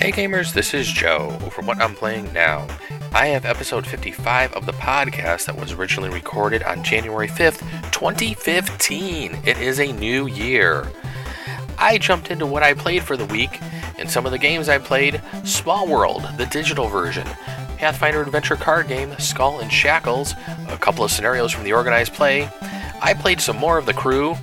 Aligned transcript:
Hey 0.00 0.12
gamers, 0.12 0.54
this 0.54 0.72
is 0.72 0.90
Joe 0.90 1.28
for 1.50 1.60
what 1.60 1.76
I'm 1.76 1.94
playing 1.94 2.32
now. 2.32 2.66
I 3.12 3.26
have 3.26 3.44
episode 3.44 3.86
55 3.86 4.54
of 4.54 4.64
the 4.64 4.72
podcast 4.72 5.44
that 5.44 5.60
was 5.60 5.72
originally 5.72 6.08
recorded 6.08 6.62
on 6.62 6.82
January 6.82 7.28
5th, 7.28 7.60
2015. 7.92 9.40
It 9.44 9.58
is 9.58 9.78
a 9.78 9.92
new 9.92 10.26
year. 10.26 10.90
I 11.76 11.98
jumped 11.98 12.30
into 12.30 12.46
what 12.46 12.62
I 12.62 12.72
played 12.72 13.02
for 13.02 13.14
the 13.14 13.26
week, 13.26 13.60
and 13.98 14.10
some 14.10 14.24
of 14.24 14.32
the 14.32 14.38
games 14.38 14.70
I 14.70 14.78
played 14.78 15.20
Small 15.44 15.86
World, 15.86 16.26
the 16.38 16.46
digital 16.46 16.88
version, 16.88 17.26
Pathfinder 17.76 18.22
Adventure 18.22 18.56
card 18.56 18.88
game 18.88 19.14
Skull 19.18 19.60
and 19.60 19.70
Shackles, 19.70 20.32
a 20.68 20.78
couple 20.78 21.04
of 21.04 21.10
scenarios 21.10 21.52
from 21.52 21.64
the 21.64 21.74
organized 21.74 22.14
play. 22.14 22.48
I 23.02 23.12
played 23.12 23.42
some 23.42 23.58
more 23.58 23.76
of 23.76 23.84
the 23.84 23.92
crew. 23.92 24.34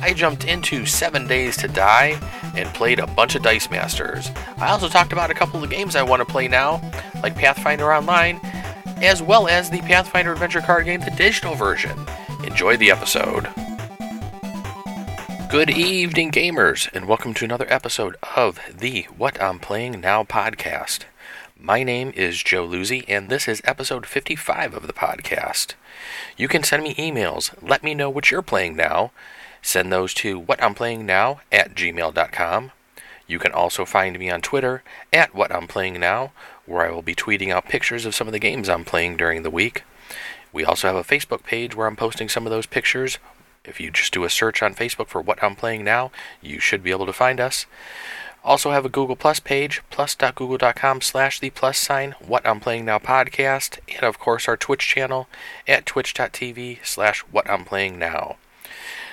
I 0.00 0.14
jumped 0.14 0.44
into 0.44 0.86
Seven 0.86 1.26
Days 1.26 1.56
to 1.56 1.66
Die 1.66 2.16
and 2.54 2.68
played 2.74 2.98
a 2.98 3.06
bunch 3.06 3.34
of 3.34 3.42
Dice 3.42 3.70
Masters. 3.70 4.30
I 4.58 4.68
also 4.68 4.88
talked 4.88 5.12
about 5.12 5.30
a 5.30 5.34
couple 5.34 5.62
of 5.62 5.70
games 5.70 5.96
I 5.96 6.02
want 6.02 6.20
to 6.20 6.30
play 6.30 6.48
now, 6.48 6.80
like 7.22 7.34
Pathfinder 7.34 7.92
Online, 7.92 8.40
as 9.02 9.22
well 9.22 9.48
as 9.48 9.70
the 9.70 9.80
Pathfinder 9.80 10.32
Adventure 10.32 10.60
card 10.60 10.84
game, 10.84 11.00
the 11.00 11.10
digital 11.10 11.54
version. 11.54 11.98
Enjoy 12.44 12.76
the 12.76 12.90
episode. 12.90 13.48
Good 15.50 15.70
evening, 15.70 16.30
gamers, 16.30 16.88
and 16.94 17.08
welcome 17.08 17.34
to 17.34 17.44
another 17.44 17.66
episode 17.68 18.16
of 18.36 18.60
the 18.72 19.02
What 19.16 19.40
I'm 19.42 19.58
Playing 19.58 20.00
Now 20.00 20.22
podcast. 20.22 21.04
My 21.58 21.82
name 21.82 22.12
is 22.16 22.42
Joe 22.42 22.66
Luzzi, 22.66 23.04
and 23.08 23.28
this 23.28 23.46
is 23.46 23.60
episode 23.64 24.06
55 24.06 24.74
of 24.74 24.86
the 24.86 24.92
podcast. 24.92 25.74
You 26.36 26.48
can 26.48 26.62
send 26.62 26.82
me 26.84 26.94
emails, 26.94 27.52
let 27.60 27.82
me 27.82 27.94
know 27.94 28.08
what 28.08 28.30
you're 28.30 28.42
playing 28.42 28.76
now. 28.76 29.10
Send 29.62 29.92
those 29.92 30.14
to 30.14 30.40
whatimplay.now 30.40 31.40
at 31.52 31.74
gmail.com. 31.74 32.72
You 33.26 33.38
can 33.38 33.52
also 33.52 33.84
find 33.84 34.18
me 34.18 34.30
on 34.30 34.40
Twitter 34.40 34.82
at 35.12 35.32
whatimplay.now, 35.32 36.32
where 36.66 36.86
I 36.86 36.90
will 36.90 37.02
be 37.02 37.14
tweeting 37.14 37.50
out 37.50 37.68
pictures 37.68 38.04
of 38.04 38.14
some 38.14 38.26
of 38.26 38.32
the 38.32 38.38
games 38.38 38.68
I'm 38.68 38.84
playing 38.84 39.16
during 39.16 39.42
the 39.42 39.50
week. 39.50 39.84
We 40.52 40.64
also 40.64 40.88
have 40.88 40.96
a 40.96 41.04
Facebook 41.04 41.44
page 41.44 41.76
where 41.76 41.86
I'm 41.86 41.96
posting 41.96 42.28
some 42.28 42.46
of 42.46 42.50
those 42.50 42.66
pictures. 42.66 43.18
If 43.64 43.78
you 43.80 43.90
just 43.90 44.12
do 44.12 44.24
a 44.24 44.30
search 44.30 44.62
on 44.62 44.74
Facebook 44.74 45.06
for 45.06 45.20
What 45.20 45.42
I'm 45.44 45.54
Playing 45.54 45.84
Now, 45.84 46.10
you 46.42 46.58
should 46.58 46.82
be 46.82 46.90
able 46.90 47.06
to 47.06 47.12
find 47.12 47.38
us. 47.38 47.66
Also 48.42 48.70
have 48.70 48.86
a 48.86 48.88
Google 48.88 49.16
Plus 49.16 49.38
page, 49.38 49.82
plus.google.com 49.90 51.02
slash 51.02 51.38
the 51.38 51.50
plus 51.50 51.78
sign, 51.78 52.14
What 52.26 52.46
I'm 52.46 52.58
Playing 52.58 52.86
Now 52.86 52.98
podcast, 52.98 53.78
and 53.94 54.02
of 54.02 54.18
course 54.18 54.48
our 54.48 54.56
Twitch 54.56 54.86
channel 54.86 55.28
at 55.68 55.84
twitch.tv 55.84 56.78
slash 56.84 57.20
What 57.20 57.48
I'm 57.50 57.64
Playing 57.64 57.98
Now. 57.98 58.36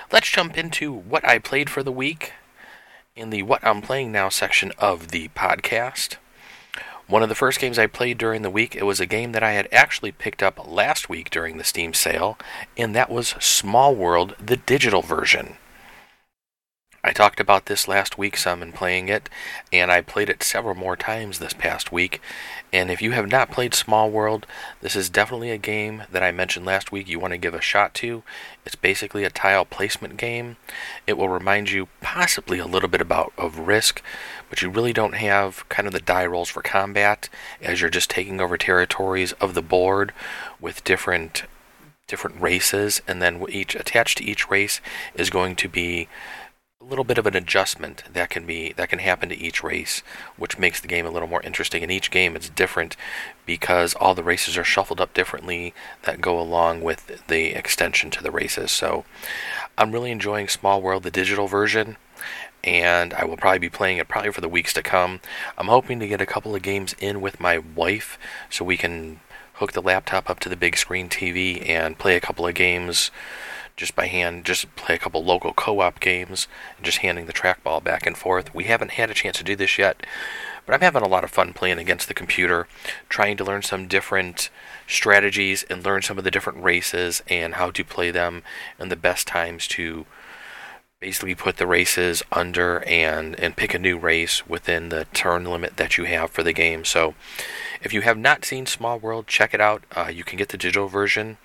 Let's 0.09 0.29
jump 0.29 0.57
into 0.57 0.93
what 0.93 1.27
I 1.27 1.37
played 1.37 1.69
for 1.69 1.83
the 1.83 1.91
week 1.91 2.31
in 3.17 3.29
the 3.29 3.43
What 3.43 3.61
I'm 3.61 3.81
Playing 3.81 4.09
Now 4.09 4.29
section 4.29 4.71
of 4.77 5.09
the 5.09 5.27
podcast. 5.35 6.15
One 7.07 7.23
of 7.23 7.27
the 7.27 7.35
first 7.35 7.59
games 7.59 7.77
I 7.77 7.87
played 7.87 8.17
during 8.17 8.41
the 8.41 8.49
week, 8.49 8.73
it 8.73 8.85
was 8.85 9.01
a 9.01 9.05
game 9.05 9.33
that 9.33 9.43
I 9.43 9.51
had 9.51 9.67
actually 9.69 10.13
picked 10.13 10.41
up 10.41 10.65
last 10.65 11.09
week 11.09 11.29
during 11.29 11.57
the 11.57 11.65
Steam 11.65 11.93
sale, 11.93 12.37
and 12.77 12.95
that 12.95 13.09
was 13.09 13.35
Small 13.41 13.93
World, 13.93 14.33
the 14.39 14.55
digital 14.55 15.01
version. 15.01 15.57
I 17.03 17.13
talked 17.13 17.39
about 17.39 17.67
this 17.67 17.87
last 17.87 18.17
week 18.17 18.35
some 18.35 18.61
in 18.61 18.73
playing 18.73 19.07
it, 19.07 19.29
and 19.71 19.91
I 19.91 20.01
played 20.01 20.29
it 20.29 20.43
several 20.43 20.75
more 20.75 20.95
times 20.95 21.39
this 21.39 21.53
past 21.53 21.91
week. 21.91 22.19
And 22.73 22.89
if 22.89 23.01
you 23.01 23.11
have 23.11 23.29
not 23.29 23.51
played 23.51 23.73
Small 23.73 24.09
World, 24.09 24.45
this 24.81 24.95
is 24.95 25.09
definitely 25.09 25.51
a 25.51 25.57
game 25.57 26.03
that 26.11 26.23
I 26.23 26.31
mentioned 26.31 26.65
last 26.65 26.91
week 26.91 27.07
you 27.07 27.19
want 27.19 27.31
to 27.31 27.37
give 27.37 27.53
a 27.53 27.61
shot 27.61 27.93
to. 27.95 28.23
It's 28.65 28.75
basically 28.75 29.23
a 29.23 29.29
tile 29.29 29.63
placement 29.63 30.17
game. 30.17 30.57
It 31.05 31.17
will 31.17 31.29
remind 31.29 31.69
you 31.69 31.87
possibly 32.01 32.59
a 32.59 32.65
little 32.65 32.89
bit 32.89 33.01
about 33.01 33.31
of 33.37 33.59
Risk, 33.59 34.01
but 34.49 34.61
you 34.61 34.69
really 34.69 34.93
don't 34.93 35.15
have 35.15 35.67
kind 35.69 35.87
of 35.87 35.93
the 35.93 35.99
die 35.99 36.25
rolls 36.25 36.49
for 36.49 36.61
combat 36.61 37.29
as 37.61 37.79
you're 37.79 37.89
just 37.89 38.09
taking 38.09 38.41
over 38.41 38.57
territories 38.57 39.31
of 39.33 39.53
the 39.53 39.61
board 39.61 40.13
with 40.59 40.83
different 40.83 41.43
different 42.07 42.41
races 42.41 43.01
and 43.05 43.21
then 43.21 43.45
each 43.49 43.75
attached 43.75 44.17
to 44.17 44.23
each 44.23 44.49
race 44.49 44.79
is 45.15 45.29
going 45.29 45.57
to 45.57 45.67
be 45.67 46.07
little 46.89 47.03
bit 47.03 47.17
of 47.17 47.27
an 47.27 47.35
adjustment 47.35 48.03
that 48.11 48.29
can 48.29 48.45
be 48.45 48.73
that 48.73 48.89
can 48.89 48.99
happen 48.99 49.29
to 49.29 49.37
each 49.37 49.63
race, 49.63 50.01
which 50.37 50.57
makes 50.57 50.79
the 50.79 50.87
game 50.87 51.05
a 51.05 51.11
little 51.11 51.27
more 51.27 51.41
interesting. 51.41 51.83
In 51.83 51.91
each 51.91 52.11
game, 52.11 52.35
it's 52.35 52.49
different 52.49 52.95
because 53.45 53.93
all 53.95 54.15
the 54.15 54.23
races 54.23 54.57
are 54.57 54.63
shuffled 54.63 55.01
up 55.01 55.13
differently 55.13 55.73
that 56.03 56.21
go 56.21 56.39
along 56.39 56.81
with 56.81 57.27
the 57.27 57.53
extension 57.53 58.09
to 58.11 58.23
the 58.23 58.31
races. 58.31 58.71
So, 58.71 59.05
I'm 59.77 59.91
really 59.91 60.11
enjoying 60.11 60.47
Small 60.47 60.81
World, 60.81 61.03
the 61.03 61.11
digital 61.11 61.47
version, 61.47 61.97
and 62.63 63.13
I 63.13 63.25
will 63.25 63.37
probably 63.37 63.59
be 63.59 63.69
playing 63.69 63.97
it 63.97 64.07
probably 64.07 64.31
for 64.31 64.41
the 64.41 64.49
weeks 64.49 64.73
to 64.73 64.83
come. 64.83 65.19
I'm 65.57 65.67
hoping 65.67 65.99
to 65.99 66.07
get 66.07 66.21
a 66.21 66.25
couple 66.25 66.55
of 66.55 66.61
games 66.61 66.95
in 66.99 67.21
with 67.21 67.39
my 67.39 67.57
wife 67.57 68.17
so 68.49 68.65
we 68.65 68.77
can 68.77 69.19
hook 69.55 69.73
the 69.73 69.81
laptop 69.81 70.29
up 70.29 70.39
to 70.39 70.49
the 70.49 70.55
big 70.55 70.77
screen 70.77 71.09
TV 71.09 71.67
and 71.67 71.97
play 71.97 72.15
a 72.15 72.21
couple 72.21 72.45
of 72.45 72.53
games 72.53 73.11
just 73.77 73.95
by 73.95 74.07
hand, 74.07 74.43
just 74.43 74.75
play 74.75 74.95
a 74.95 74.97
couple 74.97 75.23
local 75.23 75.53
co-op 75.53 75.99
games, 75.99 76.47
and 76.75 76.85
just 76.85 76.97
handing 76.97 77.27
the 77.27 77.33
trackball 77.33 77.81
back 77.81 78.07
and 78.07 78.17
forth. 78.17 78.53
We 78.53 78.65
haven't 78.65 78.91
had 78.91 79.11
a 79.11 79.13
chance 79.13 79.37
to 79.37 79.43
do 79.43 79.55
this 79.55 79.77
yet, 79.77 80.03
but 80.65 80.73
I'm 80.73 80.81
having 80.81 81.03
a 81.03 81.07
lot 81.07 81.23
of 81.23 81.29
fun 81.29 81.53
playing 81.53 81.77
against 81.77 82.07
the 82.07 82.15
computer, 82.15 82.67
trying 83.07 83.37
to 83.37 83.45
learn 83.45 83.61
some 83.61 83.87
different 83.87 84.49
strategies 84.87 85.63
and 85.69 85.85
learn 85.85 86.01
some 86.01 86.17
of 86.17 86.23
the 86.23 86.31
different 86.31 86.61
races 86.61 87.21
and 87.29 87.53
how 87.53 87.69
to 87.71 87.83
play 87.83 88.09
them 88.09 88.41
and 88.79 88.91
the 88.91 88.95
best 88.95 89.27
times 89.27 89.67
to 89.67 90.07
basically 90.99 91.35
put 91.35 91.57
the 91.57 91.67
races 91.67 92.23
under 92.31 92.83
and 92.85 93.39
and 93.39 93.55
pick 93.55 93.75
a 93.75 93.79
new 93.79 93.99
race 93.99 94.47
within 94.47 94.89
the 94.89 95.05
turn 95.13 95.45
limit 95.45 95.77
that 95.77 95.97
you 95.97 96.05
have 96.05 96.31
for 96.31 96.41
the 96.41 96.53
game. 96.53 96.83
So 96.83 97.13
if 97.83 97.93
you 97.93 98.01
have 98.01 98.17
not 98.17 98.43
seen 98.43 98.65
Small 98.65 98.97
World, 98.97 99.27
check 99.27 99.53
it 99.53 99.61
out. 99.61 99.83
Uh, 99.95 100.09
you 100.11 100.23
can 100.23 100.37
get 100.37 100.49
the 100.49 100.57
digital 100.57 100.87
version 100.87 101.37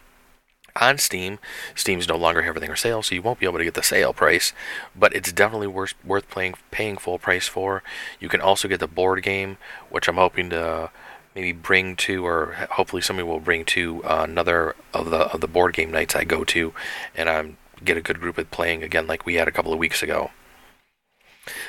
on 0.81 0.99
Steam. 0.99 1.38
Steam's 1.75 2.09
no 2.09 2.16
longer 2.16 2.43
having 2.43 2.49
everything 2.49 2.71
for 2.71 2.77
sale, 2.77 3.03
so 3.03 3.15
you 3.15 3.22
won't 3.22 3.38
be 3.41 3.47
able 3.47 3.59
to 3.59 3.65
get 3.65 3.75
the 3.75 3.83
sale 3.83 4.12
price, 4.12 4.53
but 4.97 5.15
it's 5.15 5.33
definitely 5.33 5.66
worth 5.66 5.94
worth 6.05 6.28
playing 6.31 6.55
paying 6.71 6.97
full 6.97 7.19
price 7.19 7.49
for. 7.49 7.83
You 8.21 8.28
can 8.28 8.41
also 8.41 8.69
get 8.69 8.81
the 8.81 8.88
board 8.88 9.22
game, 9.22 9.59
which 9.91 10.09
I'm 10.09 10.16
hoping 10.16 10.50
to 10.50 10.91
maybe 11.34 11.53
bring 11.53 11.97
to, 11.97 12.27
or 12.27 12.55
hopefully 12.72 13.03
somebody 13.03 13.28
will 13.28 13.41
bring 13.41 13.65
to 13.65 14.03
uh, 14.05 14.27
another 14.28 14.77
of 14.93 15.10
the 15.10 15.33
of 15.33 15.41
the 15.41 15.49
board 15.49 15.75
game 15.75 15.91
nights 15.91 16.15
I 16.15 16.25
go 16.25 16.44
to, 16.44 16.72
and 17.15 17.28
I'm 17.28 17.56
get 17.84 17.97
a 17.97 18.03
good 18.03 18.21
group 18.21 18.39
of 18.39 18.50
playing 18.50 18.83
again 18.83 19.06
like 19.06 19.27
we 19.27 19.34
had 19.34 19.49
a 19.49 19.53
couple 19.53 19.72
of 19.72 19.78
weeks 19.78 20.03
ago. 20.03 20.31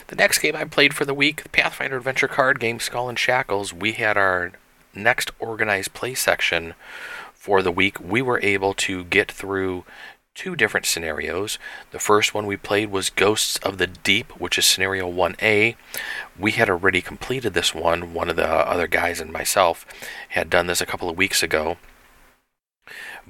The 0.08 0.16
next 0.16 0.40
game 0.40 0.56
I 0.56 0.66
played 0.66 0.94
for 0.94 1.06
the 1.06 1.16
week, 1.16 1.52
Pathfinder 1.52 1.98
Adventure 1.98 2.28
card 2.28 2.60
game 2.60 2.80
Skull 2.80 3.10
and 3.10 3.18
Shackles, 3.18 3.74
we 3.74 3.94
had 3.94 4.18
our 4.18 4.52
next 4.94 5.32
organized 5.40 5.94
play 5.94 6.14
section 6.14 6.76
for 7.44 7.62
the 7.62 7.74
week, 7.74 8.00
we 8.00 8.22
were 8.22 8.40
able 8.42 8.74
to 8.74 9.04
get 9.04 9.30
through 9.30 9.84
two 10.34 10.56
different 10.56 10.86
scenarios. 10.86 11.60
The 11.92 12.00
first 12.00 12.34
one 12.34 12.46
we 12.46 12.56
played 12.56 12.90
was 12.90 13.10
Ghosts 13.10 13.58
of 13.58 13.78
the 13.78 13.88
Deep, 13.88 14.40
which 14.40 14.58
is 14.58 14.66
scenario 14.66 15.12
1A. 15.12 15.76
We 16.40 16.52
had 16.52 16.70
already 16.70 17.02
completed 17.02 17.54
this 17.54 17.76
one. 17.76 18.14
One 18.14 18.30
of 18.30 18.38
the 18.38 18.48
other 18.48 18.88
guys 18.88 19.20
and 19.20 19.30
myself 19.30 19.86
had 20.30 20.50
done 20.50 20.68
this 20.68 20.80
a 20.80 20.86
couple 20.86 21.10
of 21.10 21.18
weeks 21.18 21.44
ago 21.44 21.76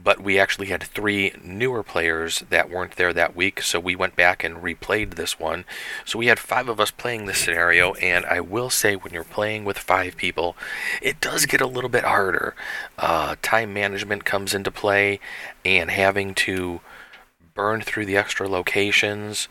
but 0.04 0.22
we 0.22 0.38
actually 0.38 0.68
had 0.68 0.84
three 0.84 1.34
newer 1.42 1.82
players 1.82 2.44
that 2.50 2.70
weren't 2.70 2.98
there 2.98 3.14
that 3.14 3.36
week, 3.36 3.62
so 3.62 3.80
we 3.80 3.96
went 3.96 4.16
back 4.16 4.44
and 4.44 4.58
replayed 4.58 5.16
this 5.16 5.40
one. 5.40 5.64
So 6.06 6.20
we 6.20 6.28
had 6.28 6.40
five 6.40 6.68
of 6.68 6.80
us 6.80 6.92
playing 6.92 7.26
this 7.26 7.38
scenario, 7.38 7.94
and 7.96 8.26
I 8.26 8.42
will 8.42 8.70
say 8.70 8.96
when 8.96 9.14
you're 9.14 9.24
playing 9.24 9.64
with 9.64 9.78
five 9.78 10.18
people, 10.18 10.58
it 11.02 11.22
does 11.22 11.46
get 11.46 11.62
a 11.62 11.68
little 11.68 11.90
bit 11.90 12.04
harder. 12.04 12.54
Uh, 12.98 13.36
time 13.42 13.74
management 13.74 14.26
comes 14.26 14.54
into 14.54 14.72
play, 14.72 15.20
and 15.64 15.90
having 15.90 16.34
to 16.36 16.82
burn 17.54 17.82
through 17.82 18.06
the 18.06 18.18
extra 18.18 18.50
locations 18.50 19.48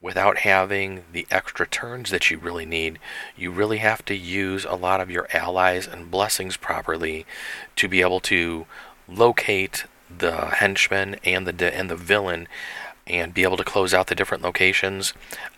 without 0.00 0.38
having 0.38 1.02
the 1.12 1.26
extra 1.30 1.66
turns 1.66 2.10
that 2.10 2.30
you 2.30 2.38
really 2.38 2.66
need. 2.66 2.98
You 3.36 3.50
really 3.50 3.78
have 3.78 4.04
to 4.04 4.14
use 4.14 4.64
a 4.64 4.74
lot 4.74 5.00
of 5.00 5.10
your 5.10 5.26
allies 5.32 5.88
and 5.88 6.10
blessings 6.10 6.56
properly 6.56 7.26
to 7.76 7.88
be 7.88 8.02
able 8.02 8.20
to 8.20 8.66
locate 9.08 9.84
the 10.16 10.46
henchman 10.46 11.16
and 11.24 11.46
the 11.46 11.74
and 11.74 11.90
the 11.90 11.96
villain 11.96 12.48
and 13.06 13.34
be 13.34 13.44
able 13.44 13.56
to 13.56 13.64
close 13.64 13.94
out 13.94 14.08
the 14.08 14.14
different 14.14 14.42
locations. 14.42 15.12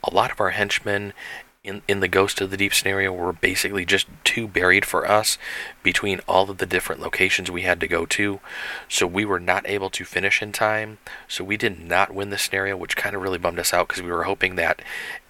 A 0.04 0.14
lot 0.14 0.30
of 0.30 0.40
our 0.40 0.50
henchmen 0.50 1.14
in, 1.64 1.82
in 1.88 2.00
the 2.00 2.08
Ghost 2.08 2.40
of 2.40 2.50
the 2.50 2.56
Deep 2.56 2.72
scenario 2.72 3.12
were 3.12 3.32
basically 3.32 3.84
just 3.84 4.06
too 4.24 4.46
buried 4.46 4.84
for 4.84 5.08
us 5.08 5.38
between 5.82 6.20
all 6.28 6.50
of 6.50 6.58
the 6.58 6.66
different 6.66 7.00
locations 7.00 7.50
we 7.50 7.62
had 7.62 7.80
to 7.80 7.88
go 7.88 8.06
to. 8.06 8.40
So 8.88 9.06
we 9.06 9.24
were 9.24 9.40
not 9.40 9.68
able 9.68 9.90
to 9.90 10.04
finish 10.04 10.42
in 10.42 10.52
time. 10.52 10.98
So 11.26 11.42
we 11.44 11.56
did 11.56 11.80
not 11.80 12.14
win 12.14 12.30
the 12.30 12.38
scenario, 12.38 12.76
which 12.76 12.96
kind 12.96 13.16
of 13.16 13.22
really 13.22 13.38
bummed 13.38 13.58
us 13.58 13.74
out 13.74 13.88
because 13.88 14.02
we 14.02 14.10
were 14.10 14.24
hoping 14.24 14.56
that 14.56 14.82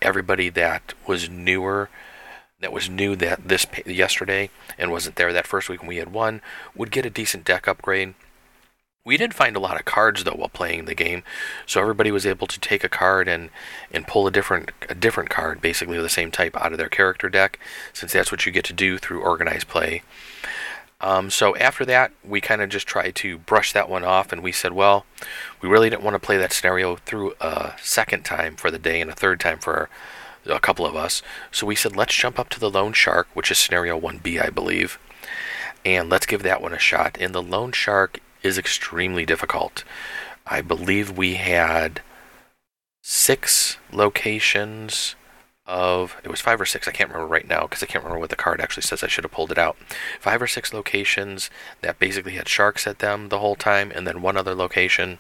everybody 0.03 0.49
that 0.51 0.95
was 1.07 1.29
newer 1.29 1.89
that 2.61 2.73
was 2.73 2.91
new 2.91 3.15
that 3.15 3.47
this 3.47 3.67
yesterday 3.87 4.51
and 4.77 4.91
wasn't 4.91 5.15
there 5.15 5.33
that 5.33 5.47
first 5.47 5.69
week 5.69 5.81
when 5.81 5.89
we 5.89 5.99
had 5.99 6.13
won 6.13 6.43
would 6.75 6.91
get 6.91 7.07
a 7.07 7.11
decent 7.11 7.45
deck 7.45 7.69
upgrade 7.69 8.15
We 9.09 9.17
did 9.17 9.33
find 9.33 9.57
a 9.57 9.61
lot 9.61 9.79
of 9.79 9.87
cards 9.87 10.25
though 10.25 10.35
while 10.35 10.51
playing 10.51 10.85
the 10.85 10.95
game, 10.95 11.23
so 11.65 11.81
everybody 11.81 12.11
was 12.11 12.27
able 12.27 12.47
to 12.47 12.61
take 12.61 12.85
a 12.85 12.91
card 12.91 13.27
and 13.27 13.49
and 13.91 14.07
pull 14.07 14.27
a 14.27 14.31
different 14.31 14.71
a 14.87 14.95
different 14.95 15.31
card, 15.31 15.63
basically 15.63 15.97
of 15.97 16.03
the 16.03 16.11
same 16.11 16.31
type, 16.31 16.55
out 16.55 16.73
of 16.73 16.79
their 16.79 16.91
character 16.91 17.31
deck, 17.31 17.59
since 17.95 18.13
that's 18.13 18.31
what 18.31 18.45
you 18.45 18.53
get 18.53 18.67
to 18.67 18.75
do 18.75 18.99
through 18.99 19.23
organized 19.23 19.67
play. 19.67 20.03
Um, 21.01 21.31
so 21.31 21.57
after 21.57 21.87
that, 21.87 22.13
we 22.23 22.43
kind 22.43 22.61
of 22.61 22.69
just 22.69 22.87
tried 22.87 23.15
to 23.15 23.39
brush 23.39 23.73
that 23.73 23.89
one 23.89 24.05
off, 24.05 24.31
and 24.31 24.43
we 24.43 24.53
said, 24.53 24.75
well, 24.75 25.07
we 25.63 25.71
really 25.71 25.89
didn't 25.89 26.03
want 26.03 26.15
to 26.15 26.27
play 26.27 26.37
that 26.37 26.53
scenario 26.53 26.97
through 26.97 27.33
a 27.41 27.73
second 27.81 28.27
time 28.27 28.57
for 28.57 28.71
the 28.71 28.79
day 28.79 29.01
and 29.01 29.11
a 29.11 29.15
third 29.15 29.41
time 29.41 29.59
for 29.59 29.89
a 30.45 30.61
couple 30.61 30.85
of 30.85 30.95
us. 30.95 31.23
So 31.51 31.67
we 31.67 31.77
said, 31.77 31.97
let's 31.97 32.15
jump 32.15 32.39
up 32.39 32.51
to 32.51 32.61
the 32.61 32.69
Lone 32.69 32.93
Shark, 32.93 33.29
which 33.33 33.51
is 33.51 33.57
scenario 33.57 33.99
1B, 33.99 34.45
I 34.45 34.51
believe, 34.51 34.99
and 35.83 36.11
let's 36.11 36.27
give 36.27 36.43
that 36.43 36.61
one 36.61 36.75
a 36.75 36.79
shot. 36.79 37.17
And 37.19 37.35
the 37.35 37.43
Lone 37.43 37.73
Shark 37.73 38.21
is 38.43 38.59
extremely 38.59 39.25
difficult. 39.27 39.85
I 40.47 40.61
believe 40.61 41.17
we 41.17 41.35
had 41.35 42.01
six 43.03 43.79
locations 43.93 45.15
of 45.69 46.17
it 46.25 46.31
was 46.31 46.41
five 46.41 46.59
or 46.59 46.65
six 46.65 46.89
i 46.89 46.91
can't 46.91 47.11
remember 47.11 47.31
right 47.31 47.47
now 47.47 47.63
because 47.63 47.83
i 47.83 47.87
can't 47.87 48.03
remember 48.03 48.19
what 48.19 48.31
the 48.31 48.37
card 48.37 48.59
actually 48.59 48.83
says 48.83 49.05
i 49.05 49.07
should 49.07 49.23
have 49.23 49.31
pulled 49.31 49.53
it 49.53 49.59
out. 49.59 49.77
Five 50.19 50.41
or 50.41 50.47
six 50.47 50.73
locations 50.73 51.51
that 51.83 51.99
basically 51.99 52.33
had 52.33 52.49
sharks 52.49 52.87
at 52.87 53.01
them 53.01 53.29
the 53.29 53.39
whole 53.39 53.55
time 53.55 53.93
and 53.95 54.07
then 54.07 54.23
one 54.23 54.37
other 54.37 54.55
location. 54.55 55.19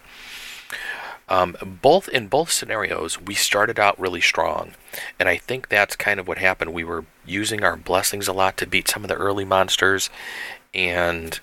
Um, 1.31 1.56
both 1.82 2.09
in 2.09 2.29
both 2.29 2.50
scenarios 2.50 3.20
we 3.20 3.35
started 3.35 3.79
out 3.79 4.00
really 4.00 4.23
strong 4.23 4.73
and 5.20 5.29
i 5.29 5.37
think 5.37 5.69
that's 5.69 5.94
kind 5.97 6.19
of 6.19 6.26
what 6.26 6.38
happened. 6.38 6.73
We 6.73 6.85
were 6.85 7.05
using 7.26 7.62
our 7.62 7.76
blessings 7.76 8.26
a 8.26 8.32
lot 8.32 8.56
to 8.56 8.67
beat 8.67 8.88
some 8.88 9.05
of 9.05 9.09
the 9.09 9.15
early 9.15 9.44
monsters 9.44 10.09
and 10.73 11.38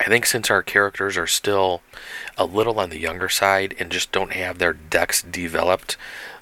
I 0.00 0.04
think 0.04 0.24
since 0.24 0.50
our 0.50 0.62
characters 0.62 1.18
are 1.18 1.26
still 1.26 1.82
a 2.38 2.46
little 2.46 2.80
on 2.80 2.88
the 2.88 2.98
younger 2.98 3.28
side 3.28 3.76
and 3.78 3.92
just 3.92 4.12
don't 4.12 4.32
have 4.32 4.58
their 4.58 4.72
decks 4.72 5.22
developed 5.22 5.98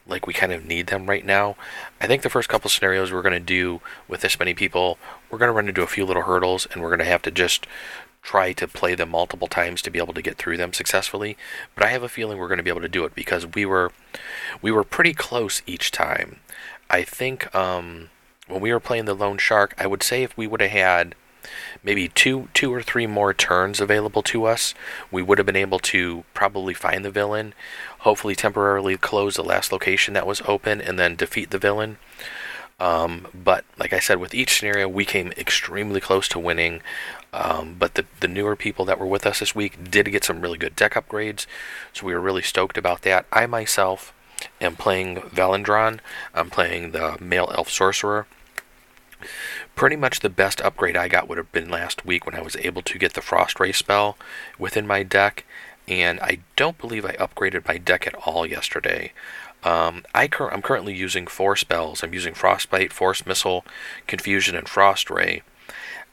like 0.07 0.27
we 0.27 0.33
kind 0.33 0.53
of 0.53 0.65
need 0.65 0.87
them 0.87 1.07
right 1.07 1.25
now. 1.25 1.57
I 2.01 2.07
think 2.07 2.23
the 2.23 2.31
first 2.31 2.49
couple 2.49 2.71
scenarios 2.71 3.13
we're 3.13 3.21
going 3.21 3.33
to 3.33 3.41
do 3.41 3.81
with 4.07 4.21
this 4.21 4.39
many 4.39 4.55
people, 4.55 4.97
we're 5.29 5.39
going 5.39 5.49
to 5.49 5.53
run 5.53 5.69
into 5.69 5.83
a 5.83 5.89
few 5.89 6.07
little 6.07 6.23
hurdles 6.23 6.67
and 6.73 6.81
we're 6.81 6.89
going 6.89 7.01
to 7.01 7.05
have 7.05 7.23
to 7.23 7.31
just 7.31 7.67
try 8.23 8.53
to 8.53 8.69
play 8.69 8.95
them 8.95 9.11
multiple 9.11 9.49
times 9.49 9.83
to 9.83 9.91
be 9.91 9.99
able 9.99 10.15
to 10.15 10.23
get 10.23 10.39
through 10.39 10.57
them 10.57 10.73
successfully. 10.73 11.37
But 11.75 11.85
I 11.85 11.89
have 11.89 12.03
a 12.03 12.09
feeling 12.09 12.39
we're 12.39 12.49
going 12.49 12.59
to 12.59 12.65
be 12.65 12.71
able 12.71 12.81
to 12.81 12.89
do 12.89 13.05
it 13.05 13.15
because 13.15 13.45
we 13.47 13.67
were 13.67 13.93
we 14.63 14.71
were 14.71 14.85
pretty 14.85 15.15
close 15.15 15.63
each 15.67 15.91
time. 15.91 16.41
I 16.89 17.03
think 17.03 17.55
um, 17.55 18.11
when 18.47 18.61
we 18.61 18.73
were 18.73 18.81
playing 18.81 19.05
the 19.05 19.15
Lone 19.15 19.39
Shark, 19.39 19.75
I 19.77 19.87
would 19.87 20.03
say 20.03 20.23
if 20.23 20.37
we 20.37 20.47
would 20.47 20.61
have 20.61 20.71
had 20.71 21.15
maybe 21.83 22.09
two 22.09 22.49
two 22.55 22.73
or 22.73 22.83
three 22.83 23.07
more 23.07 23.33
turns 23.35 23.81
available 23.81 24.23
to 24.23 24.45
us, 24.45 24.75
we 25.11 25.23
would 25.23 25.39
have 25.39 25.47
been 25.47 25.57
able 25.57 25.79
to 25.79 26.25
probably 26.35 26.75
find 26.75 27.05
the 27.05 27.11
villain, 27.11 27.55
hopefully 28.01 28.35
temporarily 28.35 28.97
close 28.97 29.37
the 29.37 29.45
last 29.45 29.73
location 29.73 30.15
that 30.15 30.27
was 30.27 30.43
open, 30.47 30.81
and 30.81 30.99
then 30.99 31.17
defeat 31.17 31.51
the 31.51 31.59
villain. 31.59 31.99
Um, 32.81 33.27
but 33.35 33.65
like 33.77 33.93
I 33.93 33.99
said, 33.99 34.19
with 34.21 34.35
each 34.35 34.59
scenario, 34.59 34.89
we 34.89 35.05
came 35.05 35.33
extremely 35.33 36.01
close 36.01 36.29
to 36.29 36.39
winning. 36.39 36.81
Um, 37.33 37.77
but 37.79 37.95
the, 37.95 38.07
the 38.21 38.29
newer 38.29 38.57
people 38.57 38.85
that 38.87 38.99
were 38.99 39.07
with 39.07 39.27
us 39.27 39.41
this 39.41 39.55
week 39.55 39.91
did 39.91 40.11
get 40.11 40.25
some 40.25 40.41
really 40.41 40.59
good 40.59 40.75
deck 40.75 40.95
upgrades, 40.95 41.47
so 41.93 42.07
we 42.07 42.15
were 42.15 42.21
really 42.21 42.43
stoked 42.43 42.79
about 42.79 43.03
that. 43.03 43.27
I 43.33 43.47
myself 43.47 44.15
am 44.61 44.77
playing 44.77 45.17
Valendron. 45.17 46.01
I'm 46.35 46.49
playing 46.49 46.93
the 46.93 47.19
male 47.21 47.53
elf 47.55 47.69
sorcerer 47.69 48.27
pretty 49.75 49.97
much 49.97 50.21
the 50.21 50.29
best 50.31 50.61
upgrade 50.61 50.97
I 50.97 51.09
got 51.09 51.29
would 51.29 51.39
have 51.39 51.53
been 51.53 51.71
last 51.71 52.05
week 52.05 52.27
when 52.27 52.35
I 52.35 52.43
was 52.43 52.57
able 52.57 52.83
to 52.83 52.99
get 52.99 53.15
the 53.15 53.23
Frost 53.23 53.59
Ray 53.61 53.73
spell 53.73 54.17
within 54.59 54.87
my 54.87 55.03
deck, 55.03 55.45
and 55.87 56.21
I 56.21 56.39
don't 56.57 56.79
believe 56.79 57.05
I 57.05 57.13
upgraded 57.13 57.67
my 57.67 57.79
deck 57.79 58.07
at 58.07 58.15
all 58.15 58.47
yesterday. 58.47 59.13
Um, 59.65 60.05
I 60.15 60.29
cur- 60.29 60.51
I'm 60.51 60.63
currently 60.63 60.95
using 60.95 61.27
four 61.27 61.57
spells. 61.57 62.03
I'm 62.03 62.15
using 62.15 62.35
Frostbite, 62.35 62.93
Force 62.93 63.27
Missile, 63.27 63.65
Confusion, 64.07 64.55
and 64.55 64.69
Frost 64.69 65.11
Ray. 65.11 65.43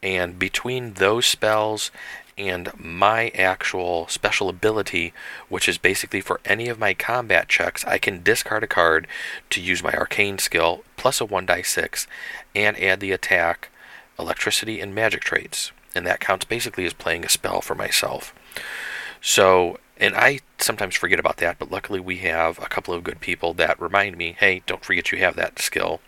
And 0.02 0.38
between 0.38 0.94
those 0.94 1.26
spells 1.26 1.92
and 2.38 2.72
my 2.78 3.30
actual 3.30 4.08
special 4.08 4.50
ability, 4.50 5.14
which 5.48 5.70
is 5.70 5.78
basically 5.78 6.22
for 6.22 6.42
any 6.44 6.68
of 6.68 6.80
my 6.80 6.94
combat 6.94 7.48
checks, 7.48 7.86
I 7.86 7.98
can 7.98 8.24
discard 8.24 8.64
a 8.64 8.68
card 8.68 9.08
to 9.52 9.62
use 9.62 9.84
my 9.84 9.94
arcane 9.94 10.38
skill 10.38 10.84
plus 10.98 11.22
a 11.22 11.26
1 11.26 11.46
die 11.46 11.62
6 11.62 12.08
and 12.54 12.78
add 12.78 13.00
the 13.00 13.12
attack, 13.12 13.70
electricity, 14.20 14.82
and 14.82 14.94
magic 14.94 15.22
traits. 15.22 15.72
And 15.96 16.06
that 16.06 16.20
counts 16.20 16.46
basically 16.46 16.86
as 16.86 16.94
playing 16.94 17.24
a 17.24 17.30
spell 17.30 17.62
for 17.62 17.76
myself. 17.76 18.34
So, 19.22 19.80
and 19.98 20.14
I 20.14 20.42
sometimes 20.58 20.96
forget 20.96 21.20
about 21.20 21.38
that, 21.38 21.58
but 21.58 21.72
luckily 21.72 22.02
we 22.02 22.18
have 22.18 22.60
a 22.60 22.68
couple 22.68 22.94
of 22.94 23.04
good 23.04 23.22
people 23.22 23.54
that 23.54 23.82
remind 23.82 24.18
me 24.18 24.36
hey, 24.38 24.62
don't 24.66 24.84
forget 24.84 25.12
you 25.12 25.20
have 25.20 25.38
that 25.38 25.60
skill 25.60 26.02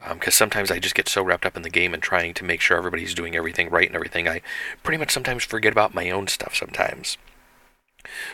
because 0.00 0.34
um, 0.34 0.38
sometimes 0.38 0.70
I 0.70 0.78
just 0.78 0.94
get 0.94 1.08
so 1.08 1.22
wrapped 1.22 1.46
up 1.46 1.56
in 1.56 1.62
the 1.62 1.70
game 1.70 1.94
and 1.94 2.02
trying 2.02 2.34
to 2.34 2.44
make 2.44 2.60
sure 2.60 2.76
everybody's 2.76 3.14
doing 3.14 3.34
everything 3.34 3.70
right 3.70 3.86
and 3.86 3.96
everything, 3.96 4.28
I 4.28 4.42
pretty 4.82 4.98
much 4.98 5.10
sometimes 5.10 5.44
forget 5.44 5.72
about 5.72 5.94
my 5.94 6.10
own 6.10 6.26
stuff 6.26 6.54
sometimes. 6.54 7.16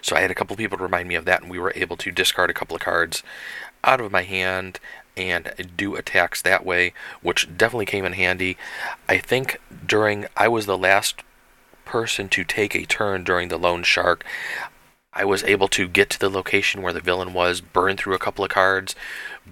So 0.03 0.17
I 0.17 0.20
had 0.20 0.31
a 0.31 0.35
couple 0.35 0.56
people 0.56 0.76
to 0.79 0.85
remind 0.85 1.09
me 1.09 1.14
of 1.14 1.25
that, 1.25 1.43
and 1.43 1.50
we 1.50 1.59
were 1.59 1.73
able 1.75 1.97
to 1.97 2.11
discard 2.11 2.50
a 2.50 2.55
couple 2.55 2.76
of 2.76 2.82
cards 2.82 3.23
out 3.85 4.00
of 4.00 4.12
my 4.12 4.23
hand 4.23 4.79
and 5.17 5.73
do 5.76 5.94
attacks 5.97 6.43
that 6.43 6.64
way, 6.64 6.93
which 7.20 7.49
definitely 7.56 7.87
came 7.87 8.05
in 8.05 8.12
handy. 8.12 8.56
I 9.08 9.19
think 9.19 9.61
during 9.87 10.26
I 10.37 10.49
was 10.49 10.67
the 10.67 10.79
last 10.79 11.23
person 11.85 12.29
to 12.31 12.44
take 12.44 12.75
a 12.75 12.87
turn 12.87 13.25
during 13.25 13.49
the 13.49 13.58
Lone 13.58 13.82
Shark. 13.82 14.25
I 15.14 15.26
was 15.26 15.44
able 15.44 15.69
to 15.69 15.88
get 15.88 16.09
to 16.11 16.19
the 16.19 16.31
location 16.31 16.81
where 16.81 16.93
the 16.93 17.00
villain 17.00 17.35
was, 17.35 17.61
burn 17.61 17.99
through 17.99 18.14
a 18.14 18.19
couple 18.19 18.44
of 18.44 18.50
cards, 18.50 18.94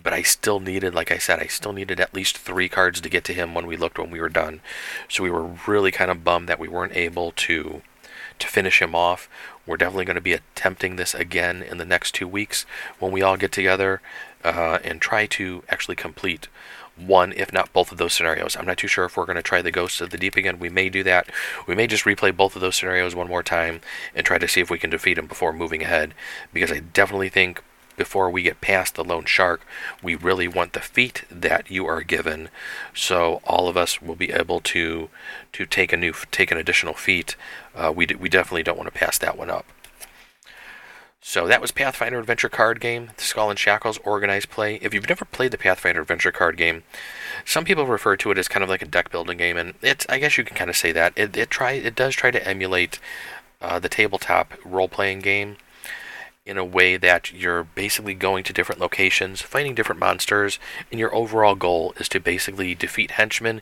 but 0.02 0.12
I 0.14 0.22
still 0.22 0.58
needed, 0.58 0.94
like 0.94 1.12
I 1.12 1.18
said, 1.18 1.38
I 1.38 1.46
still 1.46 1.74
needed 1.74 2.00
at 2.00 2.14
least 2.14 2.38
three 2.38 2.68
cards 2.68 3.00
to 3.00 3.10
get 3.10 3.24
to 3.24 3.34
him 3.34 3.54
when 3.54 3.66
we 3.66 3.76
looked 3.76 3.98
when 3.98 4.10
we 4.10 4.20
were 4.20 4.30
done. 4.30 4.62
So 5.08 5.22
we 5.22 5.30
were 5.30 5.50
really 5.66 5.90
kind 5.90 6.10
of 6.10 6.24
bummed 6.24 6.48
that 6.48 6.58
we 6.58 6.68
weren't 6.68 6.96
able 6.96 7.32
to 7.32 7.82
to 8.38 8.46
finish 8.46 8.80
him 8.80 8.94
off. 8.94 9.28
We're 9.66 9.76
definitely 9.76 10.06
going 10.06 10.14
to 10.14 10.22
be 10.22 10.32
attempting 10.32 10.96
this 10.96 11.14
again 11.14 11.62
in 11.62 11.76
the 11.76 11.84
next 11.84 12.14
two 12.14 12.26
weeks 12.26 12.64
when 12.98 13.12
we 13.12 13.20
all 13.20 13.36
get 13.36 13.52
together 13.52 14.00
uh, 14.42 14.78
and 14.82 14.98
try 14.98 15.26
to 15.26 15.62
actually 15.68 15.96
complete 15.96 16.48
one, 17.06 17.32
if 17.32 17.52
not 17.52 17.72
both 17.72 17.92
of 17.92 17.98
those 17.98 18.12
scenarios. 18.12 18.56
I'm 18.56 18.66
not 18.66 18.78
too 18.78 18.88
sure 18.88 19.04
if 19.04 19.16
we're 19.16 19.26
going 19.26 19.36
to 19.36 19.42
try 19.42 19.62
the 19.62 19.70
Ghosts 19.70 20.00
of 20.00 20.10
the 20.10 20.18
Deep 20.18 20.36
again. 20.36 20.58
We 20.58 20.68
may 20.68 20.88
do 20.88 21.02
that. 21.04 21.28
We 21.66 21.74
may 21.74 21.86
just 21.86 22.04
replay 22.04 22.36
both 22.36 22.54
of 22.54 22.62
those 22.62 22.76
scenarios 22.76 23.14
one 23.14 23.28
more 23.28 23.42
time 23.42 23.80
and 24.14 24.24
try 24.24 24.38
to 24.38 24.48
see 24.48 24.60
if 24.60 24.70
we 24.70 24.78
can 24.78 24.90
defeat 24.90 25.14
them 25.14 25.26
before 25.26 25.52
moving 25.52 25.82
ahead. 25.82 26.14
Because 26.52 26.72
I 26.72 26.80
definitely 26.80 27.28
think 27.28 27.62
before 27.96 28.30
we 28.30 28.42
get 28.42 28.62
past 28.62 28.94
the 28.94 29.04
lone 29.04 29.26
shark, 29.26 29.60
we 30.02 30.14
really 30.14 30.48
want 30.48 30.72
the 30.72 30.80
feat 30.80 31.24
that 31.30 31.70
you 31.70 31.86
are 31.86 32.02
given. 32.02 32.48
So 32.94 33.42
all 33.44 33.68
of 33.68 33.76
us 33.76 34.00
will 34.00 34.14
be 34.14 34.32
able 34.32 34.60
to 34.60 35.10
to 35.52 35.66
take 35.66 35.92
a 35.92 35.98
new 35.98 36.14
take 36.30 36.50
an 36.50 36.56
additional 36.56 36.94
feat. 36.94 37.36
Uh, 37.74 37.92
we 37.94 38.06
d- 38.06 38.14
we 38.14 38.30
definitely 38.30 38.62
don't 38.62 38.78
want 38.78 38.90
to 38.90 38.98
pass 38.98 39.18
that 39.18 39.36
one 39.36 39.50
up. 39.50 39.66
So 41.22 41.46
that 41.46 41.60
was 41.60 41.70
Pathfinder 41.70 42.18
Adventure 42.18 42.48
card 42.48 42.80
game, 42.80 43.10
the 43.16 43.22
Skull 43.22 43.50
and 43.50 43.58
Shackles 43.58 43.98
organized 44.04 44.48
play. 44.48 44.76
If 44.76 44.94
you've 44.94 45.08
never 45.08 45.26
played 45.26 45.50
the 45.50 45.58
Pathfinder 45.58 46.00
Adventure 46.00 46.32
card 46.32 46.56
game, 46.56 46.82
some 47.44 47.64
people 47.64 47.86
refer 47.86 48.16
to 48.16 48.30
it 48.30 48.38
as 48.38 48.48
kind 48.48 48.64
of 48.64 48.70
like 48.70 48.80
a 48.80 48.86
deck 48.86 49.10
building 49.10 49.36
game, 49.36 49.58
and 49.58 49.74
it's 49.82 50.06
I 50.08 50.18
guess 50.18 50.38
you 50.38 50.44
can 50.44 50.56
kind 50.56 50.70
of 50.70 50.76
say 50.76 50.92
that 50.92 51.12
it 51.16 51.36
it 51.36 51.50
try 51.50 51.72
it 51.72 51.94
does 51.94 52.14
try 52.14 52.30
to 52.30 52.48
emulate 52.48 52.98
uh, 53.60 53.78
the 53.78 53.90
tabletop 53.90 54.54
role 54.64 54.88
playing 54.88 55.20
game 55.20 55.58
in 56.46 56.56
a 56.56 56.64
way 56.64 56.96
that 56.96 57.32
you're 57.32 57.64
basically 57.64 58.14
going 58.14 58.42
to 58.42 58.52
different 58.52 58.80
locations, 58.80 59.42
fighting 59.42 59.74
different 59.74 60.00
monsters, 60.00 60.58
and 60.90 60.98
your 60.98 61.14
overall 61.14 61.54
goal 61.54 61.92
is 61.98 62.08
to 62.08 62.18
basically 62.18 62.74
defeat 62.74 63.12
henchmen, 63.12 63.60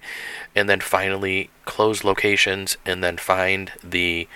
and 0.54 0.68
then 0.68 0.80
finally 0.80 1.50
close 1.64 2.04
locations, 2.04 2.76
and 2.86 3.02
then 3.02 3.16
find 3.16 3.72
the 3.82 4.28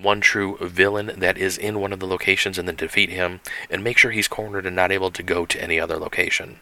one 0.00 0.20
true 0.20 0.56
villain 0.60 1.12
that 1.16 1.38
is 1.38 1.56
in 1.56 1.80
one 1.80 1.92
of 1.92 2.00
the 2.00 2.06
locations 2.06 2.58
and 2.58 2.68
then 2.68 2.76
defeat 2.76 3.10
him 3.10 3.40
and 3.70 3.82
make 3.82 3.96
sure 3.96 4.10
he's 4.10 4.28
cornered 4.28 4.66
and 4.66 4.76
not 4.76 4.92
able 4.92 5.10
to 5.10 5.22
go 5.22 5.46
to 5.46 5.62
any 5.62 5.80
other 5.80 5.96
location. 5.96 6.58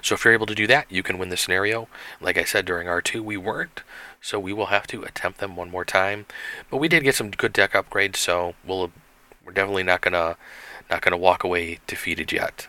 So 0.00 0.14
if 0.14 0.24
you're 0.24 0.34
able 0.34 0.46
to 0.46 0.54
do 0.54 0.66
that, 0.66 0.90
you 0.90 1.02
can 1.02 1.18
win 1.18 1.30
the 1.30 1.36
scenario. 1.36 1.88
Like 2.20 2.36
I 2.36 2.44
said 2.44 2.66
during 2.66 2.86
R2, 2.86 3.20
we 3.20 3.36
weren't, 3.36 3.82
so 4.20 4.38
we 4.38 4.52
will 4.52 4.66
have 4.66 4.86
to 4.88 5.02
attempt 5.02 5.38
them 5.38 5.56
one 5.56 5.70
more 5.70 5.84
time. 5.84 6.26
But 6.70 6.76
we 6.76 6.88
did 6.88 7.04
get 7.04 7.14
some 7.14 7.30
good 7.30 7.52
deck 7.52 7.72
upgrades, 7.72 8.16
so 8.16 8.54
we'll 8.64 8.92
we're 9.44 9.52
definitely 9.52 9.82
not 9.82 10.02
gonna 10.02 10.36
not 10.90 11.00
gonna 11.00 11.16
walk 11.16 11.42
away 11.42 11.80
defeated 11.86 12.32
yet. 12.32 12.68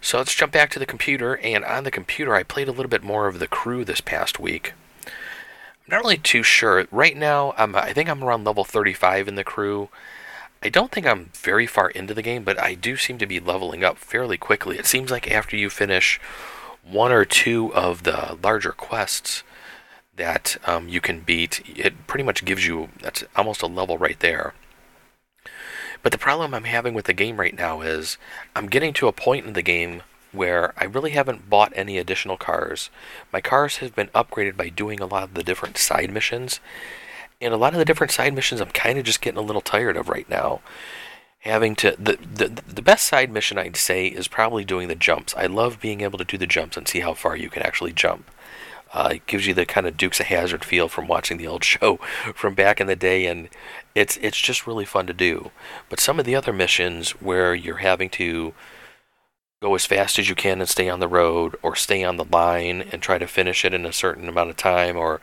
So 0.00 0.18
let's 0.18 0.34
jump 0.34 0.52
back 0.52 0.70
to 0.70 0.78
the 0.78 0.86
computer, 0.86 1.36
and 1.38 1.64
on 1.64 1.84
the 1.84 1.90
computer, 1.90 2.34
I 2.34 2.44
played 2.44 2.68
a 2.68 2.72
little 2.72 2.88
bit 2.88 3.02
more 3.02 3.26
of 3.26 3.38
the 3.38 3.48
crew 3.48 3.84
this 3.84 4.00
past 4.00 4.40
week 4.40 4.72
not 5.88 6.02
really 6.02 6.18
too 6.18 6.42
sure. 6.42 6.86
Right 6.90 7.16
now, 7.16 7.54
I'm, 7.56 7.74
I 7.74 7.92
think 7.92 8.08
I'm 8.08 8.22
around 8.22 8.44
level 8.44 8.64
35 8.64 9.28
in 9.28 9.34
the 9.34 9.44
crew. 9.44 9.88
I 10.62 10.68
don't 10.68 10.90
think 10.90 11.06
I'm 11.06 11.30
very 11.34 11.66
far 11.66 11.90
into 11.90 12.14
the 12.14 12.22
game, 12.22 12.44
but 12.44 12.60
I 12.60 12.74
do 12.74 12.96
seem 12.96 13.18
to 13.18 13.26
be 13.26 13.40
leveling 13.40 13.84
up 13.84 13.96
fairly 13.96 14.36
quickly. 14.36 14.78
It 14.78 14.86
seems 14.86 15.10
like 15.10 15.30
after 15.30 15.56
you 15.56 15.70
finish 15.70 16.20
one 16.82 17.12
or 17.12 17.24
two 17.24 17.72
of 17.74 18.02
the 18.02 18.36
larger 18.42 18.72
quests, 18.72 19.44
that 20.16 20.56
um, 20.66 20.88
you 20.88 21.00
can 21.00 21.20
beat. 21.20 21.62
It 21.66 22.06
pretty 22.06 22.24
much 22.24 22.44
gives 22.44 22.66
you 22.66 22.90
that's 23.00 23.24
almost 23.36 23.62
a 23.62 23.66
level 23.66 23.96
right 23.96 24.18
there. 24.20 24.52
But 26.02 26.12
the 26.12 26.18
problem 26.18 26.54
I'm 26.54 26.64
having 26.64 26.92
with 26.94 27.06
the 27.06 27.12
game 27.12 27.40
right 27.40 27.56
now 27.56 27.80
is 27.80 28.18
I'm 28.54 28.68
getting 28.68 28.92
to 28.94 29.08
a 29.08 29.12
point 29.12 29.46
in 29.46 29.54
the 29.54 29.62
game 29.62 30.02
where 30.32 30.74
I 30.76 30.84
really 30.84 31.10
haven't 31.10 31.48
bought 31.48 31.72
any 31.74 31.98
additional 31.98 32.36
cars. 32.36 32.90
My 33.32 33.40
cars 33.40 33.78
have 33.78 33.94
been 33.94 34.08
upgraded 34.08 34.56
by 34.56 34.68
doing 34.68 35.00
a 35.00 35.06
lot 35.06 35.24
of 35.24 35.34
the 35.34 35.42
different 35.42 35.78
side 35.78 36.12
missions. 36.12 36.60
And 37.40 37.54
a 37.54 37.58
lot 37.58 37.72
of 37.72 37.78
the 37.78 37.84
different 37.84 38.12
side 38.12 38.34
missions 38.34 38.60
I'm 38.60 38.70
kind 38.70 38.98
of 38.98 39.04
just 39.04 39.20
getting 39.20 39.38
a 39.38 39.42
little 39.42 39.62
tired 39.62 39.96
of 39.96 40.08
right 40.08 40.28
now. 40.28 40.60
Having 41.40 41.76
to 41.76 41.94
the, 41.98 42.18
the 42.20 42.62
the 42.66 42.82
best 42.82 43.06
side 43.06 43.30
mission 43.30 43.58
I'd 43.58 43.76
say 43.76 44.08
is 44.08 44.26
probably 44.26 44.64
doing 44.64 44.88
the 44.88 44.96
jumps. 44.96 45.34
I 45.36 45.46
love 45.46 45.80
being 45.80 46.00
able 46.00 46.18
to 46.18 46.24
do 46.24 46.36
the 46.36 46.48
jumps 46.48 46.76
and 46.76 46.88
see 46.88 46.98
how 47.00 47.14
far 47.14 47.36
you 47.36 47.48
can 47.48 47.62
actually 47.62 47.92
jump. 47.92 48.28
Uh, 48.92 49.10
it 49.14 49.26
gives 49.26 49.46
you 49.46 49.54
the 49.54 49.66
kind 49.66 49.86
of 49.86 49.96
Dukes 49.96 50.18
of 50.18 50.26
Hazzard 50.26 50.64
feel 50.64 50.88
from 50.88 51.06
watching 51.06 51.36
the 51.36 51.46
old 51.46 51.62
show 51.72 51.96
from 52.34 52.54
back 52.54 52.80
in 52.80 52.86
the 52.86 52.96
day, 52.96 53.26
and 53.26 53.48
it's 53.94 54.16
it's 54.18 54.38
just 54.38 54.66
really 54.66 54.84
fun 54.84 55.06
to 55.06 55.12
do. 55.12 55.52
But 55.88 56.00
some 56.00 56.18
of 56.18 56.26
the 56.26 56.34
other 56.34 56.52
missions 56.52 57.10
where 57.12 57.54
you're 57.54 57.76
having 57.76 58.10
to 58.10 58.52
go 59.60 59.74
as 59.74 59.86
fast 59.86 60.18
as 60.18 60.28
you 60.28 60.34
can 60.36 60.60
and 60.60 60.68
stay 60.68 60.88
on 60.88 61.00
the 61.00 61.08
road, 61.08 61.56
or 61.62 61.74
stay 61.74 62.04
on 62.04 62.16
the 62.16 62.24
line 62.24 62.82
and 62.92 63.02
try 63.02 63.18
to 63.18 63.26
finish 63.26 63.64
it 63.64 63.74
in 63.74 63.84
a 63.84 63.92
certain 63.92 64.28
amount 64.28 64.50
of 64.50 64.56
time, 64.56 64.96
or 64.96 65.20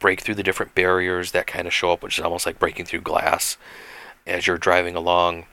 break 0.00 0.20
through 0.20 0.34
the 0.34 0.42
different 0.42 0.74
barriers 0.74 1.30
that 1.32 1.46
kind 1.46 1.66
of 1.66 1.72
show 1.72 1.92
up, 1.92 2.02
which 2.02 2.18
is 2.18 2.24
almost 2.24 2.46
like 2.46 2.58
breaking 2.58 2.84
through 2.84 3.00
glass 3.00 3.56
as 4.26 4.46
you're 4.46 4.58
driving 4.58 4.96
along. 4.96 5.46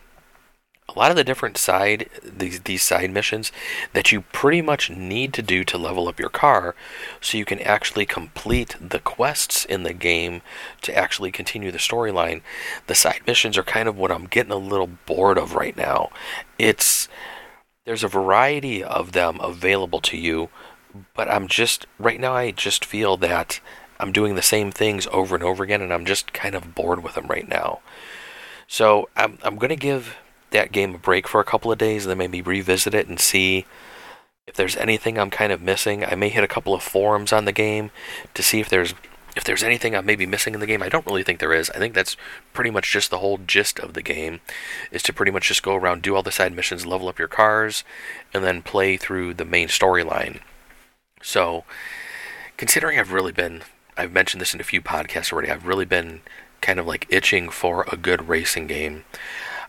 A 0.89 0.99
lot 0.99 1.11
of 1.11 1.17
the 1.17 1.23
different 1.23 1.57
side 1.57 2.09
these 2.21 2.59
these 2.61 2.83
side 2.83 3.09
missions 3.09 3.53
that 3.93 4.11
you 4.11 4.21
pretty 4.33 4.61
much 4.61 4.89
need 4.89 5.33
to 5.33 5.41
do 5.41 5.63
to 5.63 5.77
level 5.77 6.09
up 6.09 6.19
your 6.19 6.29
car 6.29 6.75
so 7.21 7.37
you 7.37 7.45
can 7.45 7.61
actually 7.61 8.05
complete 8.05 8.75
the 8.81 8.99
quests 8.99 9.63
in 9.63 9.83
the 9.83 9.93
game 9.93 10.41
to 10.81 10.95
actually 10.95 11.31
continue 11.31 11.71
the 11.71 11.77
storyline. 11.77 12.41
The 12.87 12.95
side 12.95 13.21
missions 13.25 13.57
are 13.57 13.63
kind 13.63 13.87
of 13.87 13.97
what 13.97 14.11
I'm 14.11 14.25
getting 14.25 14.51
a 14.51 14.57
little 14.57 14.89
bored 15.05 15.37
of 15.37 15.55
right 15.55 15.77
now. 15.77 16.09
It's 16.59 17.07
there's 17.85 18.03
a 18.03 18.07
variety 18.07 18.83
of 18.83 19.11
them 19.11 19.39
available 19.39 19.99
to 20.01 20.17
you 20.17 20.49
but 21.15 21.29
I'm 21.29 21.47
just 21.47 21.85
right 21.97 22.19
now 22.19 22.33
I 22.33 22.51
just 22.51 22.85
feel 22.85 23.17
that 23.17 23.59
I'm 23.99 24.11
doing 24.11 24.35
the 24.35 24.41
same 24.41 24.71
things 24.71 25.07
over 25.11 25.35
and 25.35 25.43
over 25.43 25.63
again 25.63 25.81
and 25.81 25.93
I'm 25.93 26.05
just 26.05 26.33
kind 26.33 26.55
of 26.55 26.75
bored 26.75 27.03
with 27.03 27.15
them 27.15 27.27
right 27.27 27.47
now 27.47 27.81
so 28.67 29.09
I'm 29.15 29.37
I'm 29.43 29.57
going 29.57 29.69
to 29.69 29.75
give 29.75 30.17
that 30.51 30.71
game 30.71 30.95
a 30.95 30.97
break 30.97 31.27
for 31.27 31.41
a 31.41 31.45
couple 31.45 31.71
of 31.71 31.77
days 31.77 32.05
and 32.05 32.11
then 32.11 32.17
maybe 32.17 32.41
revisit 32.41 32.93
it 32.93 33.07
and 33.07 33.19
see 33.19 33.65
if 34.47 34.55
there's 34.55 34.77
anything 34.77 35.17
I'm 35.17 35.29
kind 35.29 35.51
of 35.51 35.61
missing. 35.61 36.05
I 36.05 36.15
may 36.15 36.29
hit 36.29 36.43
a 36.43 36.47
couple 36.47 36.73
of 36.73 36.83
forums 36.83 37.33
on 37.33 37.45
the 37.45 37.51
game 37.51 37.91
to 38.33 38.43
see 38.43 38.59
if 38.59 38.69
there's 38.69 38.93
if 39.35 39.43
there's 39.43 39.63
anything 39.63 39.95
I'm 39.95 40.05
maybe 40.05 40.25
missing 40.25 40.53
in 40.53 40.59
the 40.59 40.67
game. 40.67 40.83
I 40.83 40.89
don't 40.89 41.05
really 41.05 41.23
think 41.23 41.39
there 41.39 41.53
is. 41.53 41.69
I 41.71 41.79
think 41.79 41.93
that's 41.93 42.15
pretty 42.53 42.69
much 42.69 42.91
just 42.91 43.09
the 43.09 43.19
whole 43.19 43.37
gist 43.37 43.79
of 43.79 43.93
the 43.93 44.01
game 44.01 44.41
is 44.91 45.01
to 45.03 45.13
pretty 45.13 45.31
much 45.31 45.47
just 45.47 45.63
go 45.63 45.75
around, 45.75 46.01
do 46.01 46.15
all 46.15 46.23
the 46.23 46.31
side 46.31 46.53
missions, 46.53 46.85
level 46.85 47.07
up 47.07 47.19
your 47.19 47.27
cars, 47.27 47.83
and 48.33 48.43
then 48.43 48.61
play 48.61 48.97
through 48.97 49.33
the 49.33 49.45
main 49.45 49.67
storyline. 49.67 50.39
So, 51.21 51.63
considering 52.57 52.99
I've 52.99 53.13
really 53.13 53.31
been 53.31 53.63
I've 53.97 54.11
mentioned 54.11 54.41
this 54.41 54.53
in 54.53 54.59
a 54.59 54.65
few 54.65 54.81
podcasts 54.81 55.31
already. 55.31 55.51
I've 55.51 55.67
really 55.67 55.85
been 55.85 56.21
kind 56.61 56.79
of 56.79 56.87
like 56.87 57.05
itching 57.09 57.49
for 57.49 57.85
a 57.91 57.97
good 57.97 58.27
racing 58.27 58.67
game. 58.67 59.03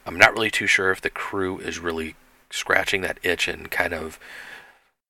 I'm 0.06 0.18
not 0.18 0.32
really 0.32 0.50
too 0.50 0.66
sure 0.66 0.90
if 0.90 1.00
the 1.00 1.10
crew 1.10 1.58
is 1.58 1.78
really 1.78 2.14
scratching 2.50 3.02
that 3.02 3.18
itch 3.22 3.48
and 3.48 3.70
kind 3.70 3.92
of 3.92 4.18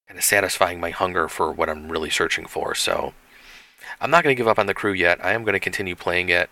kind 0.09 0.19
of 0.19 0.25
satisfying 0.25 0.81
my 0.81 0.91
hunger 0.91 1.29
for 1.29 1.53
what 1.53 1.69
I'm 1.69 1.91
really 1.91 2.11
searching 2.11 2.47
for. 2.47 2.75
So 2.75 3.15
I'm 4.01 4.11
not 4.11 4.25
going 4.25 4.35
to 4.35 4.39
give 4.39 4.49
up 4.49 4.59
on 4.59 4.67
the 4.67 4.75
crew 4.75 4.93
yet. 4.93 5.25
I 5.25 5.33
am 5.33 5.45
going 5.45 5.55
to 5.55 5.61
continue 5.61 5.95
playing 5.95 6.29
it. 6.29 6.51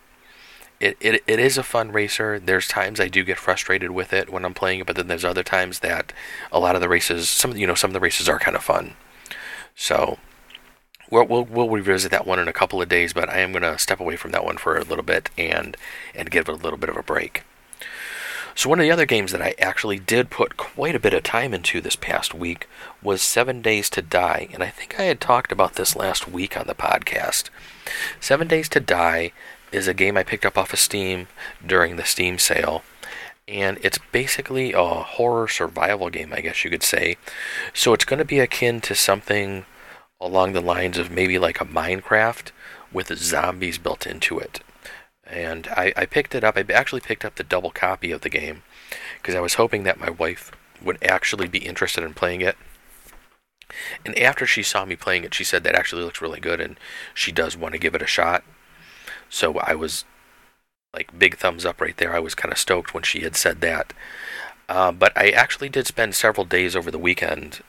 It, 0.80 0.96
it. 1.00 1.22
it 1.26 1.38
is 1.38 1.58
a 1.58 1.62
fun 1.62 1.92
racer. 1.92 2.38
There's 2.38 2.66
times 2.66 3.00
I 3.00 3.08
do 3.08 3.24
get 3.24 3.38
frustrated 3.38 3.90
with 3.90 4.12
it 4.12 4.30
when 4.30 4.44
I'm 4.44 4.54
playing 4.54 4.80
it, 4.80 4.86
but 4.86 4.96
then 4.96 5.06
there's 5.06 5.24
other 5.24 5.44
times 5.44 5.80
that 5.80 6.12
a 6.50 6.58
lot 6.58 6.74
of 6.74 6.80
the 6.80 6.88
races, 6.88 7.28
some 7.28 7.56
you 7.56 7.66
know, 7.66 7.74
some 7.74 7.90
of 7.90 7.94
the 7.94 8.00
races 8.00 8.28
are 8.28 8.38
kind 8.38 8.56
of 8.56 8.64
fun. 8.64 8.94
So 9.74 10.18
we'll, 11.10 11.26
we'll, 11.26 11.44
we'll 11.44 11.68
revisit 11.68 12.10
that 12.10 12.26
one 12.26 12.38
in 12.38 12.48
a 12.48 12.52
couple 12.52 12.82
of 12.82 12.88
days, 12.88 13.12
but 13.12 13.28
I 13.28 13.38
am 13.38 13.52
going 13.52 13.62
to 13.62 13.78
step 13.78 14.00
away 14.00 14.16
from 14.16 14.32
that 14.32 14.44
one 14.44 14.56
for 14.56 14.76
a 14.76 14.84
little 14.84 15.04
bit 15.04 15.30
and 15.38 15.76
and 16.14 16.30
give 16.30 16.48
it 16.48 16.52
a 16.52 16.56
little 16.56 16.78
bit 16.78 16.90
of 16.90 16.96
a 16.96 17.02
break. 17.02 17.44
So, 18.54 18.68
one 18.68 18.80
of 18.80 18.84
the 18.84 18.90
other 18.90 19.06
games 19.06 19.32
that 19.32 19.40
I 19.40 19.54
actually 19.58 19.98
did 19.98 20.28
put 20.28 20.58
quite 20.58 20.94
a 20.94 21.00
bit 21.00 21.14
of 21.14 21.22
time 21.22 21.54
into 21.54 21.80
this 21.80 21.96
past 21.96 22.34
week 22.34 22.68
was 23.02 23.22
Seven 23.22 23.62
Days 23.62 23.88
to 23.90 24.02
Die, 24.02 24.48
and 24.52 24.62
I 24.62 24.68
think 24.68 25.00
I 25.00 25.04
had 25.04 25.20
talked 25.20 25.52
about 25.52 25.74
this 25.74 25.96
last 25.96 26.28
week 26.28 26.56
on 26.56 26.66
the 26.66 26.74
podcast. 26.74 27.48
Seven 28.20 28.48
Days 28.48 28.68
to 28.70 28.80
Die 28.80 29.32
is 29.72 29.88
a 29.88 29.94
game 29.94 30.18
I 30.18 30.22
picked 30.22 30.44
up 30.44 30.58
off 30.58 30.74
of 30.74 30.78
Steam 30.78 31.28
during 31.66 31.96
the 31.96 32.04
Steam 32.04 32.38
sale, 32.38 32.82
and 33.48 33.78
it's 33.82 33.98
basically 34.12 34.74
a 34.74 34.84
horror 34.84 35.48
survival 35.48 36.10
game, 36.10 36.34
I 36.34 36.42
guess 36.42 36.62
you 36.62 36.70
could 36.70 36.82
say. 36.82 37.16
So, 37.72 37.94
it's 37.94 38.04
going 38.04 38.18
to 38.18 38.24
be 38.24 38.38
akin 38.38 38.82
to 38.82 38.94
something 38.94 39.64
along 40.20 40.52
the 40.52 40.60
lines 40.60 40.98
of 40.98 41.10
maybe 41.10 41.38
like 41.38 41.60
a 41.60 41.64
Minecraft 41.64 42.50
with 42.92 43.16
zombies 43.16 43.78
built 43.78 44.06
into 44.06 44.38
it 44.38 44.60
and 45.32 45.66
I, 45.68 45.92
I 45.96 46.06
picked 46.06 46.34
it 46.34 46.44
up. 46.44 46.56
I 46.56 46.64
actually 46.72 47.00
picked 47.00 47.24
up 47.24 47.36
the 47.36 47.42
double 47.42 47.70
copy 47.70 48.12
of 48.12 48.20
the 48.20 48.28
game 48.28 48.62
because 49.20 49.34
I 49.34 49.40
was 49.40 49.54
hoping 49.54 49.82
that 49.84 49.98
my 49.98 50.10
wife 50.10 50.52
would 50.84 51.02
actually 51.02 51.48
be 51.48 51.58
interested 51.58 52.04
in 52.04 52.14
playing 52.14 52.42
it. 52.42 52.56
And 54.04 54.16
after 54.18 54.46
she 54.46 54.62
saw 54.62 54.84
me 54.84 54.96
playing 54.96 55.24
it, 55.24 55.32
she 55.32 55.44
said 55.44 55.64
that 55.64 55.74
actually 55.74 56.04
looks 56.04 56.20
really 56.20 56.40
good 56.40 56.60
and 56.60 56.78
she 57.14 57.32
does 57.32 57.56
want 57.56 57.72
to 57.72 57.78
give 57.78 57.94
it 57.94 58.02
a 58.02 58.06
shot. 58.06 58.44
So 59.30 59.58
I 59.60 59.74
was 59.74 60.04
like 60.92 61.18
big 61.18 61.38
thumbs 61.38 61.64
up 61.64 61.80
right 61.80 61.96
there. 61.96 62.14
I 62.14 62.18
was 62.18 62.34
kind 62.34 62.52
of 62.52 62.58
stoked 62.58 62.92
when 62.92 63.02
she 63.02 63.20
had 63.20 63.34
said 63.34 63.62
that. 63.62 63.94
Uh, 64.68 64.92
but 64.92 65.16
I 65.16 65.30
actually 65.30 65.70
did 65.70 65.86
spend 65.86 66.14
several 66.14 66.44
days 66.44 66.76
over 66.76 66.90
the 66.90 66.98
weekend 66.98 67.62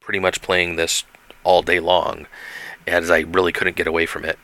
pretty 0.00 0.18
much 0.18 0.40
playing 0.40 0.76
this 0.76 1.04
all 1.44 1.62
day 1.62 1.80
long 1.80 2.26
as 2.86 3.10
I 3.10 3.20
really 3.20 3.52
couldn't 3.52 3.76
get 3.76 3.86
away 3.86 4.06
from 4.06 4.24
it. 4.24 4.38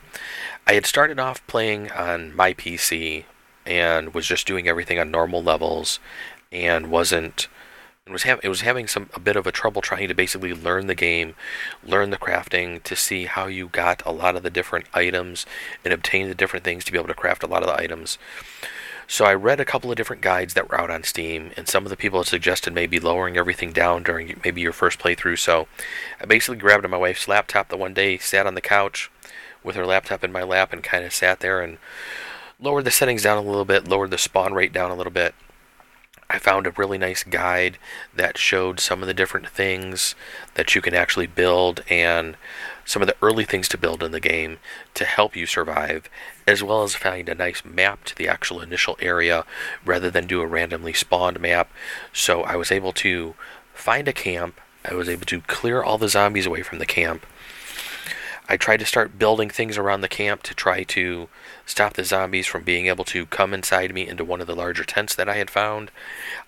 I 0.69 0.75
had 0.75 0.85
started 0.85 1.21
off 1.21 1.47
playing 1.47 1.93
on 1.93 2.35
my 2.35 2.53
PC 2.53 3.25
and 3.65 4.13
was 4.13 4.27
just 4.27 4.49
doing 4.49 4.67
everything 4.67 4.99
on 4.99 5.13
normal 5.13 5.41
levels 5.41 6.01
and 6.51 6.91
wasn't 6.91 7.47
was 8.11 8.25
having 8.25 8.41
it 8.43 8.49
was 8.49 8.63
having 8.63 8.89
some 8.89 9.09
a 9.15 9.21
bit 9.21 9.37
of 9.37 9.47
a 9.47 9.53
trouble 9.53 9.81
trying 9.81 10.09
to 10.09 10.15
basically 10.15 10.53
learn 10.53 10.89
the 10.89 10.95
game, 10.97 11.35
learn 11.85 12.11
the 12.11 12.17
crafting 12.17 12.83
to 12.83 12.97
see 12.97 13.27
how 13.27 13.47
you 13.47 13.69
got 13.69 14.03
a 14.05 14.11
lot 14.11 14.35
of 14.35 14.43
the 14.43 14.51
different 14.51 14.87
items 14.93 15.47
and 15.85 15.95
obtain 15.95 16.29
the 16.29 16.35
different 16.35 16.65
things 16.65 16.85
to 16.85 16.93
be 16.93 16.99
able 16.99 17.09
to 17.09 17.15
craft 17.15 17.45
a 17.45 17.49
lot 17.49 17.63
of 17.63 17.69
the 17.69 17.81
items. 17.81 18.19
So 19.09 19.25
I 19.25 19.35
read 19.35 19.61
a 19.61 19.65
couple 19.65 19.91
of 19.91 19.97
different 19.97 20.23
guides 20.23 20.55
that 20.55 20.69
were 20.69 20.81
out 20.81 20.91
on 20.91 21.05
Steam, 21.05 21.53
and 21.57 21.69
some 21.69 21.85
of 21.85 21.91
the 21.91 21.97
people 21.97 22.19
had 22.19 22.27
suggested 22.27 22.75
maybe 22.75 22.99
lowering 22.99 23.37
everything 23.37 23.71
down 23.71 24.03
during 24.03 24.41
maybe 24.45 24.61
your 24.61 24.73
first 24.73 24.99
playthrough. 24.99 25.39
So 25.39 25.69
I 26.21 26.27
basically 26.27 26.57
grabbed 26.57 26.89
my 26.89 26.97
wife's 26.97 27.29
laptop 27.29 27.69
the 27.69 27.77
one 27.77 27.95
day, 27.95 28.19
sat 28.19 28.49
on 28.49 28.55
the 28.55 28.61
couch, 28.61 29.11
with 29.67 29.77
her 29.77 29.85
laptop 29.85 30.25
in 30.25 30.33
my 30.33 30.43
lap 30.43 30.73
and 30.73 30.83
kind 30.83 31.05
of 31.05 31.13
sat 31.13 31.41
there 31.41 31.61
and 31.61 31.77
lowered 32.59 32.85
the 32.85 32.91
settings 32.91 33.25
down 33.25 33.37
a 33.37 33.43
little 33.43 33.67
bit, 33.67 33.89
lowered 33.89 34.11
the 34.11 34.17
spawn 34.17 34.55
rate 34.55 34.73
down 34.73 34.91
a 34.91 34.95
little 34.95 35.13
bit. 35.13 35.35
I 36.29 36.39
found 36.39 36.67
a 36.67 36.73
really 36.73 36.99
nice 36.99 37.23
guide 37.23 37.79
that 38.15 38.37
showed 38.37 38.81
some 38.81 39.01
of 39.01 39.07
the 39.07 39.15
different 39.15 39.49
things 39.49 40.17
that 40.55 40.75
you 40.75 40.81
can 40.81 40.95
actually 40.95 41.29
build 41.29 41.85
and 41.89 42.37
some 42.85 43.01
of 43.01 43.07
the 43.07 43.17
early 43.23 43.45
things 43.45 43.69
to 43.69 43.79
build 43.79 44.03
in 44.03 44.11
the 44.11 44.21
game 44.21 44.59
to 44.95 45.05
help 45.05 45.37
you 45.37 45.47
survive, 45.47 46.09
as 46.47 46.63
well 46.65 46.83
as 46.83 46.97
find 46.97 47.29
a 47.29 47.35
nice 47.35 47.65
map 47.65 48.05
to 48.05 48.17
the 48.17 48.27
actual 48.27 48.61
initial 48.61 48.97
area 49.01 49.45
rather 49.85 50.11
than 50.11 50.27
do 50.27 50.41
a 50.41 50.47
randomly 50.47 50.93
spawned 50.93 51.39
map. 51.39 51.71
So 52.13 52.43
I 52.43 52.57
was 52.57 52.73
able 52.73 52.93
to 52.95 53.35
find 53.73 54.09
a 54.09 54.13
camp, 54.13 54.61
I 54.85 54.95
was 54.95 55.09
able 55.09 55.27
to 55.27 55.41
clear 55.43 55.83
all 55.83 55.99
the 55.99 56.09
zombies 56.09 56.47
away 56.47 56.63
from 56.63 56.79
the 56.79 56.87
camp, 56.87 57.25
I 58.49 58.57
tried 58.57 58.79
to 58.79 58.87
start 58.87 59.19
building 59.19 59.51
things 59.51 59.77
around 59.77 60.03
the 60.03 60.09
camp 60.09 60.43
to 60.45 60.55
try 60.55 60.85
to 60.85 61.29
stop 61.65 61.95
the 61.95 62.05
zombies 62.05 62.47
from 62.47 62.63
being 62.63 62.87
able 62.87 63.05
to 63.07 63.27
come 63.27 63.53
inside 63.53 63.93
me 63.93 64.07
into 64.07 64.25
one 64.25 64.41
of 64.41 64.47
the 64.47 64.55
larger 64.55 64.85
tents 64.85 65.15
that 65.17 65.29
I 65.29 65.37
had 65.37 65.51
found. 65.51 65.91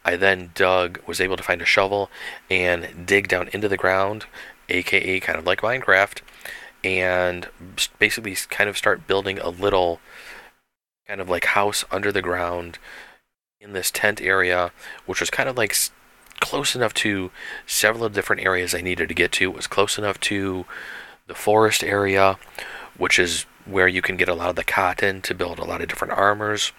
I 0.04 0.16
then 0.16 0.50
dug, 0.54 1.00
was 1.06 1.20
able 1.20 1.36
to 1.36 1.42
find 1.42 1.60
a 1.60 1.66
shovel 1.66 2.08
and 2.48 3.06
dig 3.06 3.26
down 3.26 3.48
into 3.52 3.68
the 3.68 3.76
ground, 3.76 4.26
aka 4.68 5.18
kind 5.20 5.38
of 5.38 5.46
like 5.46 5.60
Minecraft, 5.60 6.20
and 6.84 7.48
basically 7.98 8.36
kind 8.48 8.70
of 8.70 8.78
start 8.78 9.08
building 9.08 9.38
a 9.40 9.48
little 9.48 10.00
kind 11.08 11.20
of 11.20 11.28
like 11.28 11.46
house 11.46 11.84
under 11.90 12.12
the 12.12 12.22
ground 12.22 12.78
in 13.60 13.72
this 13.72 13.90
tent 13.90 14.20
area, 14.20 14.70
which 15.06 15.18
was 15.18 15.30
kind 15.30 15.48
of 15.48 15.56
like 15.56 15.74
close 16.40 16.76
enough 16.76 16.94
to 16.94 17.32
several 17.66 18.04
of 18.04 18.12
different 18.12 18.42
areas 18.42 18.72
I 18.72 18.82
needed 18.82 19.08
to 19.08 19.14
get 19.14 19.32
to. 19.32 19.50
It 19.50 19.56
was 19.56 19.66
close 19.66 19.98
enough 19.98 20.20
to 20.20 20.64
the 21.28 21.34
forest 21.34 21.84
area, 21.84 22.36
which 22.96 23.18
is 23.18 23.44
where 23.64 23.86
you 23.86 24.02
can 24.02 24.16
get 24.16 24.28
a 24.28 24.34
lot 24.34 24.50
of 24.50 24.56
the 24.56 24.64
cotton 24.64 25.20
to 25.22 25.34
build 25.34 25.58
a 25.58 25.64
lot 25.64 25.80
of 25.80 25.88
different 25.88 26.14
armors. 26.14 26.72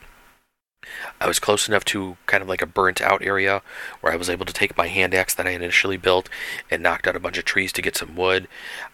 I 1.22 1.28
was 1.28 1.40
close 1.40 1.68
enough 1.68 1.84
to 1.86 2.18
kind 2.26 2.42
of 2.42 2.48
like 2.48 2.62
a 2.62 2.68
burnt 2.68 3.02
out 3.02 3.22
area 3.22 3.62
where 4.00 4.14
I 4.14 4.16
was 4.16 4.30
able 4.30 4.46
to 4.46 4.54
take 4.54 4.78
my 4.78 4.88
hand 4.88 5.14
axe 5.14 5.34
that 5.36 5.46
I 5.46 5.52
had 5.52 5.62
initially 5.62 5.98
built 5.98 6.30
and 6.72 6.82
knocked 6.82 7.08
out 7.08 7.16
a 7.16 7.20
bunch 7.20 7.38
of 7.38 7.46
trees 7.46 7.74
to 7.74 7.82
get 7.82 7.98
some 7.98 8.16
wood. 8.16 8.48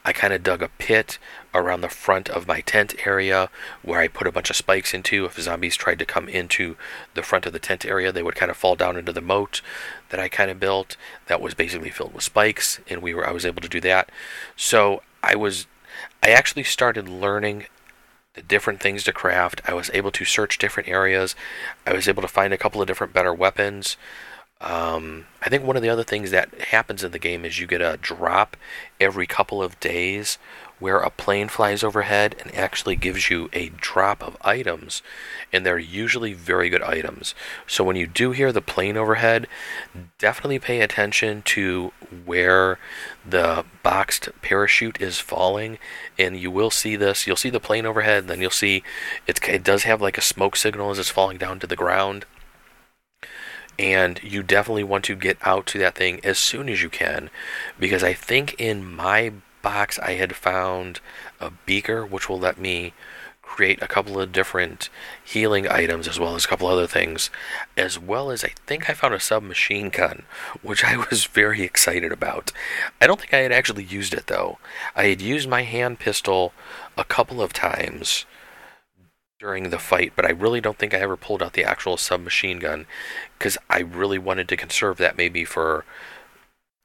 I 0.03 0.11
kind 0.11 0.33
of 0.33 0.41
dug 0.41 0.63
a 0.63 0.69
pit 0.79 1.19
around 1.53 1.81
the 1.81 1.89
front 1.89 2.29
of 2.29 2.47
my 2.47 2.61
tent 2.61 2.95
area 3.05 3.49
where 3.83 3.99
I 3.99 4.07
put 4.07 4.27
a 4.27 4.31
bunch 4.31 4.49
of 4.49 4.55
spikes 4.55 4.93
into. 4.93 5.25
If 5.25 5.39
zombies 5.39 5.75
tried 5.75 5.99
to 5.99 6.05
come 6.05 6.27
into 6.27 6.75
the 7.13 7.23
front 7.23 7.45
of 7.45 7.53
the 7.53 7.59
tent 7.59 7.85
area, 7.85 8.11
they 8.11 8.23
would 8.23 8.35
kind 8.35 8.49
of 8.49 8.57
fall 8.57 8.75
down 8.75 8.97
into 8.97 9.13
the 9.13 9.21
moat 9.21 9.61
that 10.09 10.19
I 10.19 10.27
kind 10.27 10.49
of 10.49 10.59
built 10.59 10.97
that 11.27 11.41
was 11.41 11.53
basically 11.53 11.91
filled 11.91 12.13
with 12.13 12.23
spikes 12.23 12.79
and 12.89 13.01
we 13.01 13.13
were 13.13 13.27
I 13.27 13.31
was 13.31 13.45
able 13.45 13.61
to 13.61 13.69
do 13.69 13.81
that. 13.81 14.09
So 14.55 15.03
I 15.21 15.35
was 15.35 15.67
I 16.23 16.31
actually 16.31 16.63
started 16.63 17.07
learning 17.07 17.67
different 18.47 18.81
things 18.81 19.03
to 19.03 19.13
craft. 19.13 19.61
I 19.65 19.73
was 19.73 19.89
able 19.93 20.11
to 20.11 20.25
search 20.25 20.57
different 20.57 20.89
areas. 20.89 21.35
I 21.85 21.93
was 21.93 22.07
able 22.07 22.21
to 22.21 22.27
find 22.27 22.53
a 22.53 22.57
couple 22.57 22.81
of 22.81 22.87
different 22.87 23.13
better 23.13 23.33
weapons. 23.33 23.97
Um, 24.61 25.25
I 25.41 25.49
think 25.49 25.63
one 25.63 25.75
of 25.75 25.81
the 25.81 25.89
other 25.89 26.03
things 26.03 26.31
that 26.31 26.49
happens 26.69 27.03
in 27.03 27.11
the 27.11 27.19
game 27.19 27.45
is 27.45 27.59
you 27.59 27.67
get 27.67 27.81
a 27.81 27.97
drop 28.01 28.55
every 28.99 29.27
couple 29.27 29.61
of 29.61 29.79
days 29.79 30.37
where 30.79 30.99
a 30.99 31.09
plane 31.09 31.47
flies 31.47 31.83
overhead 31.83 32.35
and 32.41 32.53
actually 32.53 32.95
gives 32.95 33.29
you 33.29 33.49
a 33.53 33.69
drop 33.69 34.21
of 34.21 34.37
items, 34.41 35.01
and 35.53 35.65
they're 35.65 35.79
usually 35.79 36.33
very 36.33 36.69
good 36.69 36.81
items. 36.81 37.33
So 37.65 37.83
when 37.83 37.95
you 37.95 38.07
do 38.07 38.31
hear 38.31 38.51
the 38.51 38.61
plane 38.61 38.97
overhead, 38.97 39.47
definitely 40.19 40.59
pay 40.59 40.81
attention 40.81 41.41
to 41.43 41.91
where 42.25 42.77
the 43.27 43.65
boxed 43.83 44.29
parachute 44.41 44.99
is 44.99 45.19
falling, 45.19 45.77
and 46.19 46.37
you 46.37 46.51
will 46.51 46.71
see 46.71 46.95
this. 46.95 47.25
You'll 47.25 47.35
see 47.35 47.49
the 47.49 47.59
plane 47.59 47.85
overhead, 47.85 48.27
then 48.27 48.41
you'll 48.41 48.51
see 48.51 48.83
it 49.27 49.63
does 49.63 49.83
have 49.83 50.01
like 50.01 50.17
a 50.17 50.21
smoke 50.21 50.55
signal 50.55 50.91
as 50.91 50.99
it's 50.99 51.09
falling 51.09 51.37
down 51.37 51.59
to 51.59 51.67
the 51.67 51.75
ground 51.75 52.25
and 53.77 54.21
you 54.23 54.41
definitely 54.41 54.83
want 54.83 55.03
to 55.05 55.15
get 55.15 55.37
out 55.41 55.65
to 55.67 55.77
that 55.79 55.95
thing 55.95 56.19
as 56.23 56.37
soon 56.37 56.69
as 56.69 56.81
you 56.81 56.89
can 56.89 57.29
because 57.79 58.03
I 58.03 58.13
think 58.13 58.55
in 58.57 58.85
my 58.85 59.33
box, 59.65 59.97
I 59.97 60.11
had 60.11 60.35
found 60.35 60.99
a 61.41 61.49
beaker, 61.49 62.05
which 62.05 62.29
will 62.29 62.37
let 62.37 62.59
me 62.59 62.93
create 63.41 63.81
a 63.81 63.87
couple 63.87 64.21
of 64.21 64.31
different 64.31 64.91
healing 65.23 65.67
items 65.67 66.07
as 66.07 66.19
well 66.19 66.35
as 66.35 66.45
a 66.45 66.47
couple 66.47 66.67
other 66.67 66.85
things, 66.85 67.31
as 67.75 67.97
well 67.97 68.29
as 68.29 68.43
I 68.43 68.53
think 68.67 68.87
I 68.87 68.93
found 68.93 69.15
a 69.15 69.19
submachine 69.19 69.89
gun, 69.89 70.21
which 70.61 70.83
I 70.83 70.97
was 70.97 71.25
very 71.41 71.63
excited 71.63 72.11
about. 72.11 72.51
I 73.01 73.07
don't 73.07 73.19
think 73.19 73.33
I 73.33 73.39
had 73.39 73.51
actually 73.51 73.83
used 73.83 74.13
it 74.13 74.27
though. 74.27 74.59
I 74.95 75.05
had 75.05 75.19
used 75.19 75.49
my 75.49 75.63
hand 75.63 75.97
pistol 75.97 76.53
a 76.95 77.03
couple 77.03 77.41
of 77.41 77.51
times 77.51 78.25
during 79.39 79.71
the 79.71 79.79
fight, 79.79 80.13
but 80.15 80.25
I 80.25 80.29
really 80.29 80.61
don't 80.61 80.77
think 80.77 80.93
I 80.93 80.99
ever 80.99 81.17
pulled 81.17 81.41
out 81.41 81.53
the 81.53 81.63
actual 81.63 81.97
submachine 81.97 82.59
gun 82.59 82.85
because 83.39 83.57
I 83.67 83.79
really 83.79 84.19
wanted 84.19 84.47
to 84.49 84.57
conserve 84.57 84.97
that 84.97 85.17
maybe 85.17 85.43
for 85.43 85.85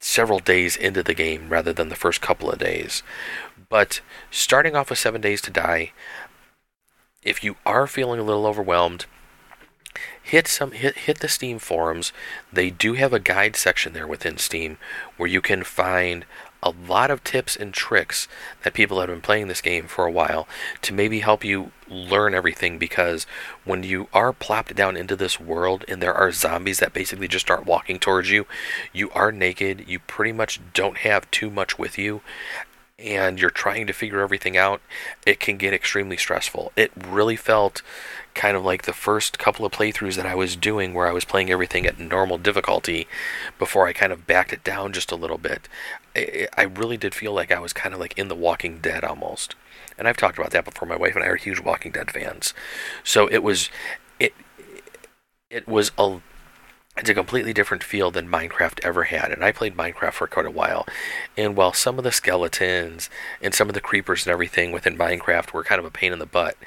several 0.01 0.39
days 0.39 0.75
into 0.75 1.03
the 1.03 1.13
game 1.13 1.47
rather 1.47 1.71
than 1.71 1.87
the 1.87 1.95
first 1.95 2.19
couple 2.19 2.51
of 2.51 2.59
days. 2.59 3.03
But 3.69 4.01
starting 4.29 4.75
off 4.75 4.89
with 4.89 4.99
Seven 4.99 5.21
Days 5.21 5.39
to 5.41 5.51
Die, 5.51 5.93
if 7.23 7.43
you 7.43 7.55
are 7.65 7.87
feeling 7.87 8.19
a 8.19 8.23
little 8.23 8.45
overwhelmed, 8.45 9.05
hit 10.21 10.47
some 10.47 10.71
hit 10.71 10.97
hit 10.97 11.19
the 11.19 11.29
Steam 11.29 11.59
forums. 11.59 12.11
They 12.51 12.69
do 12.69 12.93
have 12.93 13.13
a 13.13 13.19
guide 13.19 13.55
section 13.55 13.93
there 13.93 14.07
within 14.07 14.37
Steam 14.37 14.77
where 15.17 15.29
you 15.29 15.39
can 15.41 15.63
find 15.63 16.25
a 16.63 16.73
lot 16.87 17.09
of 17.09 17.23
tips 17.23 17.55
and 17.55 17.73
tricks 17.73 18.27
that 18.63 18.73
people 18.73 18.99
have 18.99 19.09
been 19.09 19.21
playing 19.21 19.47
this 19.47 19.61
game 19.61 19.87
for 19.87 20.05
a 20.05 20.11
while 20.11 20.47
to 20.81 20.93
maybe 20.93 21.19
help 21.19 21.43
you 21.43 21.71
learn 21.87 22.33
everything 22.33 22.77
because 22.77 23.25
when 23.65 23.83
you 23.83 24.07
are 24.13 24.31
plopped 24.31 24.75
down 24.75 24.95
into 24.95 25.15
this 25.15 25.39
world 25.39 25.83
and 25.87 26.01
there 26.01 26.13
are 26.13 26.31
zombies 26.31 26.79
that 26.79 26.93
basically 26.93 27.27
just 27.27 27.45
start 27.45 27.65
walking 27.65 27.99
towards 27.99 28.29
you, 28.29 28.45
you 28.93 29.09
are 29.11 29.31
naked, 29.31 29.85
you 29.87 29.99
pretty 29.99 30.31
much 30.31 30.59
don't 30.73 30.99
have 30.99 31.29
too 31.31 31.49
much 31.49 31.77
with 31.77 31.97
you, 31.97 32.21
and 33.01 33.39
you're 33.39 33.49
trying 33.49 33.87
to 33.87 33.93
figure 33.93 34.21
everything 34.21 34.57
out, 34.57 34.81
it 35.25 35.39
can 35.39 35.57
get 35.57 35.73
extremely 35.73 36.17
stressful. 36.17 36.71
It 36.75 36.91
really 36.95 37.35
felt 37.35 37.81
kind 38.33 38.55
of 38.55 38.63
like 38.63 38.83
the 38.83 38.93
first 38.93 39.37
couple 39.37 39.65
of 39.65 39.71
playthroughs 39.71 40.15
that 40.15 40.25
I 40.25 40.35
was 40.35 40.55
doing 40.55 40.93
where 40.93 41.07
I 41.07 41.11
was 41.11 41.25
playing 41.25 41.51
everything 41.51 41.85
at 41.85 41.99
normal 41.99 42.37
difficulty 42.37 43.07
before 43.59 43.87
I 43.87 43.93
kind 43.93 44.13
of 44.13 44.27
backed 44.27 44.53
it 44.53 44.63
down 44.63 44.93
just 44.93 45.11
a 45.11 45.15
little 45.15 45.37
bit. 45.37 45.67
I 46.15 46.63
really 46.63 46.97
did 46.97 47.13
feel 47.13 47.33
like 47.33 47.51
I 47.51 47.59
was 47.59 47.73
kind 47.73 47.93
of 47.93 47.99
like 47.99 48.17
in 48.17 48.27
The 48.27 48.35
Walking 48.35 48.79
Dead 48.79 49.03
almost. 49.03 49.55
And 49.97 50.07
I've 50.07 50.17
talked 50.17 50.37
about 50.37 50.51
that 50.51 50.65
before. 50.65 50.87
My 50.87 50.95
wife 50.95 51.15
and 51.15 51.23
I 51.23 51.27
are 51.27 51.35
huge 51.35 51.59
Walking 51.59 51.91
Dead 51.91 52.11
fans. 52.11 52.53
So 53.03 53.27
it 53.27 53.43
was 53.43 53.69
it 54.19 54.33
it 55.49 55.67
was 55.67 55.91
a 55.97 56.19
it's 56.97 57.09
a 57.09 57.13
completely 57.13 57.53
different 57.53 57.83
feel 57.83 58.11
than 58.11 58.27
Minecraft 58.27 58.79
ever 58.83 59.05
had. 59.05 59.31
And 59.31 59.45
I 59.45 59.53
played 59.53 59.77
Minecraft 59.77 60.13
for 60.13 60.27
quite 60.27 60.45
a 60.45 60.51
while. 60.51 60.85
And 61.37 61.55
while 61.55 61.71
some 61.71 61.97
of 61.97 62.03
the 62.03 62.11
skeletons 62.11 63.09
and 63.41 63.53
some 63.53 63.69
of 63.69 63.73
the 63.73 63.81
creepers 63.81 64.25
and 64.25 64.31
everything 64.31 64.73
within 64.73 64.97
Minecraft 64.97 65.53
were 65.53 65.63
kind 65.63 65.79
of 65.79 65.85
a 65.85 65.91
pain 65.91 66.11
in 66.11 66.19
the 66.19 66.25
butt, 66.25 66.57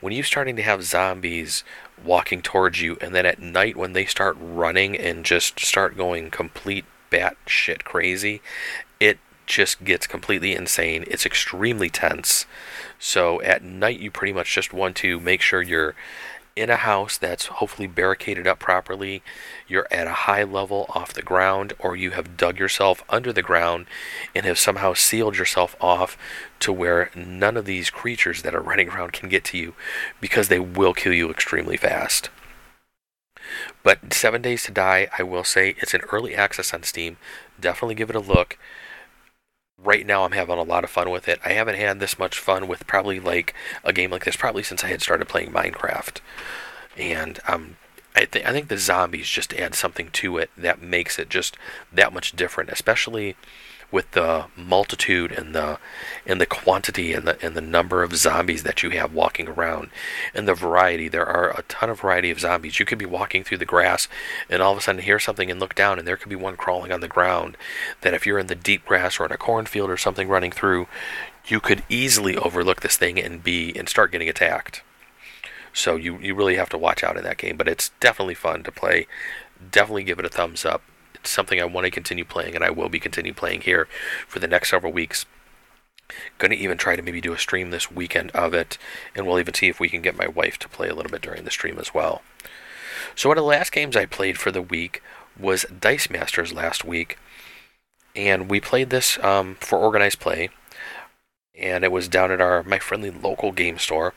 when 0.00 0.12
you're 0.12 0.22
starting 0.22 0.54
to 0.56 0.62
have 0.62 0.84
zombies 0.84 1.64
walking 2.04 2.40
towards 2.40 2.80
you, 2.80 2.96
and 3.00 3.14
then 3.14 3.26
at 3.26 3.40
night 3.40 3.76
when 3.76 3.94
they 3.94 4.04
start 4.04 4.36
running 4.40 4.96
and 4.96 5.24
just 5.24 5.58
start 5.58 5.96
going 5.96 6.30
complete 6.30 6.84
bat 7.10 7.36
shit 7.46 7.84
crazy, 7.84 8.40
it 9.00 9.18
just 9.46 9.82
gets 9.82 10.06
completely 10.06 10.54
insane. 10.54 11.04
It's 11.08 11.26
extremely 11.26 11.90
tense. 11.90 12.46
So 13.00 13.42
at 13.42 13.62
night, 13.64 13.98
you 13.98 14.10
pretty 14.10 14.32
much 14.32 14.54
just 14.54 14.72
want 14.72 14.94
to 14.96 15.18
make 15.18 15.40
sure 15.42 15.60
you're 15.60 15.94
in 16.56 16.70
a 16.70 16.76
house 16.76 17.18
that's 17.18 17.46
hopefully 17.46 17.88
barricaded 17.88 18.46
up 18.46 18.58
properly, 18.58 19.22
you're 19.66 19.88
at 19.90 20.06
a 20.06 20.12
high 20.12 20.44
level 20.44 20.86
off 20.90 21.12
the 21.12 21.22
ground, 21.22 21.72
or 21.78 21.96
you 21.96 22.10
have 22.10 22.36
dug 22.36 22.58
yourself 22.58 23.02
under 23.08 23.32
the 23.32 23.42
ground 23.42 23.86
and 24.34 24.46
have 24.46 24.58
somehow 24.58 24.94
sealed 24.94 25.36
yourself 25.36 25.74
off 25.80 26.16
to 26.60 26.72
where 26.72 27.10
none 27.14 27.56
of 27.56 27.64
these 27.64 27.90
creatures 27.90 28.42
that 28.42 28.54
are 28.54 28.62
running 28.62 28.88
around 28.88 29.12
can 29.12 29.28
get 29.28 29.44
to 29.44 29.58
you 29.58 29.74
because 30.20 30.48
they 30.48 30.60
will 30.60 30.94
kill 30.94 31.12
you 31.12 31.30
extremely 31.30 31.76
fast. 31.76 32.30
But 33.82 34.14
Seven 34.14 34.40
Days 34.40 34.64
to 34.64 34.72
Die, 34.72 35.08
I 35.18 35.22
will 35.22 35.44
say 35.44 35.74
it's 35.78 35.94
an 35.94 36.00
early 36.12 36.34
access 36.34 36.72
on 36.72 36.82
Steam. 36.82 37.18
Definitely 37.60 37.94
give 37.94 38.10
it 38.10 38.16
a 38.16 38.20
look 38.20 38.58
right 39.82 40.06
now 40.06 40.24
I'm 40.24 40.32
having 40.32 40.58
a 40.58 40.62
lot 40.62 40.84
of 40.84 40.90
fun 40.90 41.10
with 41.10 41.28
it. 41.28 41.40
I 41.44 41.52
haven't 41.52 41.76
had 41.76 42.00
this 42.00 42.18
much 42.18 42.38
fun 42.38 42.68
with 42.68 42.86
probably 42.86 43.20
like 43.20 43.54
a 43.82 43.92
game 43.92 44.10
like 44.10 44.24
this 44.24 44.36
probably 44.36 44.62
since 44.62 44.84
I 44.84 44.88
had 44.88 45.02
started 45.02 45.28
playing 45.28 45.50
Minecraft. 45.50 46.20
And 46.96 47.40
um, 47.48 47.76
I, 48.14 48.24
th- 48.24 48.44
I 48.44 48.52
think 48.52 48.68
the 48.68 48.78
zombies 48.78 49.28
just 49.28 49.52
add 49.54 49.74
something 49.74 50.10
to 50.12 50.38
it 50.38 50.50
that 50.56 50.80
makes 50.80 51.18
it 51.18 51.28
just 51.28 51.56
that 51.92 52.12
much 52.12 52.32
different, 52.32 52.70
especially 52.70 53.36
with 53.94 54.10
the 54.10 54.46
multitude 54.56 55.30
and 55.30 55.54
the 55.54 55.78
and 56.26 56.40
the 56.40 56.46
quantity 56.46 57.12
and 57.12 57.28
the 57.28 57.46
and 57.46 57.54
the 57.54 57.60
number 57.60 58.02
of 58.02 58.16
zombies 58.16 58.64
that 58.64 58.82
you 58.82 58.90
have 58.90 59.14
walking 59.14 59.48
around. 59.48 59.88
And 60.34 60.48
the 60.48 60.54
variety 60.54 61.06
there 61.06 61.24
are 61.24 61.56
a 61.56 61.62
ton 61.68 61.88
of 61.88 62.00
variety 62.00 62.32
of 62.32 62.40
zombies. 62.40 62.80
You 62.80 62.86
could 62.86 62.98
be 62.98 63.06
walking 63.06 63.44
through 63.44 63.58
the 63.58 63.64
grass 63.64 64.08
and 64.50 64.60
all 64.60 64.72
of 64.72 64.78
a 64.78 64.80
sudden 64.80 65.00
hear 65.00 65.20
something 65.20 65.48
and 65.48 65.60
look 65.60 65.76
down 65.76 66.00
and 66.00 66.08
there 66.08 66.16
could 66.16 66.28
be 66.28 66.34
one 66.34 66.56
crawling 66.56 66.90
on 66.90 67.00
the 67.00 67.08
ground 67.08 67.56
that 68.00 68.12
if 68.12 68.26
you're 68.26 68.40
in 68.40 68.48
the 68.48 68.56
deep 68.56 68.84
grass 68.84 69.20
or 69.20 69.26
in 69.26 69.32
a 69.32 69.36
cornfield 69.36 69.88
or 69.88 69.96
something 69.96 70.26
running 70.26 70.50
through 70.50 70.88
you 71.46 71.60
could 71.60 71.84
easily 71.88 72.36
overlook 72.36 72.80
this 72.80 72.96
thing 72.96 73.20
and 73.20 73.44
be 73.44 73.72
and 73.78 73.88
start 73.88 74.10
getting 74.10 74.28
attacked. 74.28 74.82
So 75.72 75.94
you 75.94 76.18
you 76.18 76.34
really 76.34 76.56
have 76.56 76.70
to 76.70 76.78
watch 76.78 77.04
out 77.04 77.16
in 77.16 77.22
that 77.22 77.38
game 77.38 77.56
but 77.56 77.68
it's 77.68 77.90
definitely 78.00 78.34
fun 78.34 78.64
to 78.64 78.72
play. 78.72 79.06
Definitely 79.70 80.02
give 80.02 80.18
it 80.18 80.24
a 80.24 80.28
thumbs 80.28 80.64
up 80.64 80.82
something 81.26 81.60
I 81.60 81.64
want 81.64 81.84
to 81.84 81.90
continue 81.90 82.24
playing, 82.24 82.54
and 82.54 82.64
I 82.64 82.70
will 82.70 82.88
be 82.88 83.00
continue 83.00 83.34
playing 83.34 83.62
here 83.62 83.88
for 84.26 84.38
the 84.38 84.48
next 84.48 84.70
several 84.70 84.92
weeks. 84.92 85.26
Going 86.38 86.50
to 86.50 86.56
even 86.56 86.76
try 86.76 86.96
to 86.96 87.02
maybe 87.02 87.20
do 87.20 87.32
a 87.32 87.38
stream 87.38 87.70
this 87.70 87.90
weekend 87.90 88.30
of 88.32 88.52
it, 88.54 88.78
and 89.14 89.26
we'll 89.26 89.38
even 89.38 89.54
see 89.54 89.68
if 89.68 89.80
we 89.80 89.88
can 89.88 90.02
get 90.02 90.18
my 90.18 90.26
wife 90.26 90.58
to 90.58 90.68
play 90.68 90.88
a 90.88 90.94
little 90.94 91.10
bit 91.10 91.22
during 91.22 91.44
the 91.44 91.50
stream 91.50 91.78
as 91.78 91.94
well. 91.94 92.22
So, 93.14 93.28
one 93.28 93.38
of 93.38 93.42
the 93.42 93.48
last 93.48 93.72
games 93.72 93.96
I 93.96 94.06
played 94.06 94.38
for 94.38 94.50
the 94.50 94.62
week 94.62 95.02
was 95.38 95.66
Dice 95.80 96.10
Masters 96.10 96.52
last 96.52 96.84
week, 96.84 97.18
and 98.14 98.50
we 98.50 98.60
played 98.60 98.90
this 98.90 99.22
um, 99.24 99.56
for 99.60 99.78
organized 99.78 100.20
play, 100.20 100.50
and 101.54 101.84
it 101.84 101.92
was 101.92 102.08
down 102.08 102.30
at 102.30 102.40
our 102.40 102.62
my 102.62 102.78
friendly 102.78 103.10
local 103.10 103.50
game 103.50 103.78
store 103.78 104.14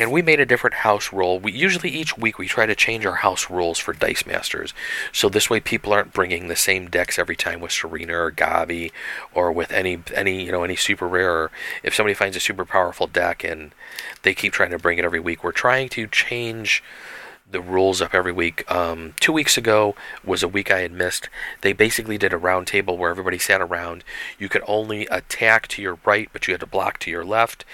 and 0.00 0.10
we 0.10 0.22
made 0.22 0.40
a 0.40 0.46
different 0.46 0.76
house 0.76 1.12
rule. 1.12 1.38
We 1.38 1.52
usually 1.52 1.90
each 1.90 2.16
week 2.16 2.38
we 2.38 2.48
try 2.48 2.64
to 2.64 2.74
change 2.74 3.04
our 3.04 3.16
house 3.16 3.50
rules 3.50 3.78
for 3.78 3.92
Dice 3.92 4.24
Masters, 4.24 4.72
so 5.12 5.28
this 5.28 5.50
way 5.50 5.60
people 5.60 5.92
aren't 5.92 6.14
bringing 6.14 6.48
the 6.48 6.56
same 6.56 6.88
decks 6.88 7.18
every 7.18 7.36
time 7.36 7.60
with 7.60 7.70
Serena 7.70 8.14
or 8.14 8.32
Gavi, 8.32 8.92
or 9.34 9.52
with 9.52 9.70
any 9.70 10.02
any 10.14 10.42
you 10.46 10.52
know 10.52 10.64
any 10.64 10.74
super 10.74 11.06
rare. 11.06 11.30
Or 11.30 11.50
if 11.82 11.94
somebody 11.94 12.14
finds 12.14 12.36
a 12.36 12.40
super 12.40 12.64
powerful 12.64 13.06
deck 13.06 13.44
and 13.44 13.72
they 14.22 14.34
keep 14.34 14.54
trying 14.54 14.70
to 14.70 14.78
bring 14.78 14.98
it 14.98 15.04
every 15.04 15.20
week, 15.20 15.44
we're 15.44 15.52
trying 15.52 15.90
to 15.90 16.06
change 16.06 16.82
the 17.50 17.60
rules 17.60 18.00
up 18.00 18.14
every 18.14 18.32
week. 18.32 18.64
Um, 18.70 19.14
two 19.20 19.32
weeks 19.32 19.58
ago 19.58 19.96
was 20.24 20.42
a 20.42 20.48
week 20.48 20.70
I 20.70 20.80
had 20.80 20.92
missed. 20.92 21.28
They 21.60 21.72
basically 21.74 22.16
did 22.16 22.32
a 22.32 22.38
round 22.38 22.68
table 22.68 22.96
where 22.96 23.10
everybody 23.10 23.38
sat 23.38 23.60
around. 23.60 24.04
You 24.38 24.48
could 24.48 24.62
only 24.66 25.06
attack 25.08 25.66
to 25.68 25.82
your 25.82 25.98
right, 26.06 26.30
but 26.32 26.46
you 26.46 26.54
had 26.54 26.60
to 26.60 26.66
block 26.66 26.98
to 27.00 27.10
your 27.10 27.24
left 27.24 27.66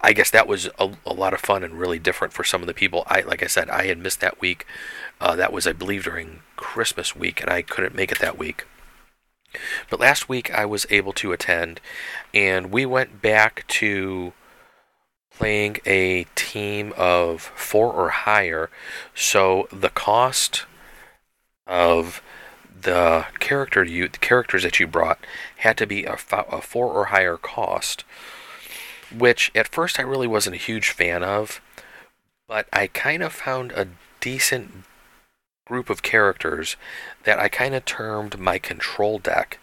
I 0.00 0.12
guess 0.12 0.30
that 0.30 0.46
was 0.46 0.68
a, 0.78 0.92
a, 1.04 1.12
lot 1.12 1.34
of 1.34 1.40
fun 1.40 1.64
and 1.64 1.78
really 1.78 1.98
different 1.98 2.32
for 2.32 2.44
some 2.44 2.60
of 2.60 2.66
the 2.66 2.74
people. 2.74 3.04
I 3.06 3.22
like 3.22 3.42
I 3.42 3.46
said, 3.46 3.68
I 3.68 3.86
had 3.86 3.98
missed 3.98 4.20
that 4.20 4.40
week. 4.40 4.66
Uh, 5.20 5.36
that 5.36 5.52
was, 5.52 5.66
I 5.66 5.72
believe, 5.72 6.04
during 6.04 6.40
Christmas 6.56 7.16
week, 7.16 7.40
and 7.40 7.50
I 7.50 7.62
couldn't 7.62 7.94
make 7.94 8.12
it 8.12 8.20
that 8.20 8.38
week. 8.38 8.64
But 9.90 10.00
last 10.00 10.28
week 10.28 10.52
I 10.52 10.64
was 10.64 10.86
able 10.90 11.12
to 11.14 11.32
attend, 11.32 11.80
and 12.32 12.70
we 12.70 12.86
went 12.86 13.20
back 13.20 13.64
to 13.68 14.32
playing 15.34 15.78
a 15.86 16.24
team 16.34 16.92
of 16.96 17.42
four 17.54 17.92
or 17.92 18.10
higher. 18.10 18.70
So 19.14 19.68
the 19.72 19.90
cost 19.90 20.66
of 21.66 22.22
the 22.82 23.26
character 23.38 23.84
you 23.84 24.08
the 24.08 24.18
characters 24.18 24.62
that 24.64 24.80
you 24.80 24.86
brought 24.86 25.18
had 25.58 25.76
to 25.78 25.86
be 25.86 26.04
a, 26.04 26.16
a 26.32 26.60
four 26.60 26.92
or 26.92 27.06
higher 27.06 27.36
cost, 27.36 28.04
which 29.16 29.50
at 29.54 29.68
first 29.68 29.98
I 29.98 30.02
really 30.02 30.26
wasn't 30.26 30.56
a 30.56 30.58
huge 30.58 30.90
fan 30.90 31.22
of, 31.22 31.60
but 32.48 32.66
I 32.72 32.86
kind 32.86 33.22
of 33.22 33.32
found 33.32 33.72
a 33.72 33.88
decent 34.20 34.84
group 35.66 35.88
of 35.88 36.02
characters 36.02 36.76
that 37.24 37.38
I 37.38 37.48
kind 37.48 37.74
of 37.74 37.84
termed 37.84 38.38
my 38.38 38.58
control 38.58 39.18
deck, 39.18 39.58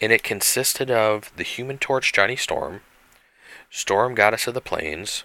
and 0.00 0.12
it 0.12 0.22
consisted 0.22 0.90
of 0.90 1.32
the 1.36 1.42
Human 1.42 1.78
Torch 1.78 2.12
Johnny 2.12 2.36
Storm, 2.36 2.80
Storm 3.70 4.14
Goddess 4.14 4.46
of 4.46 4.54
the 4.54 4.60
Plains, 4.60 5.24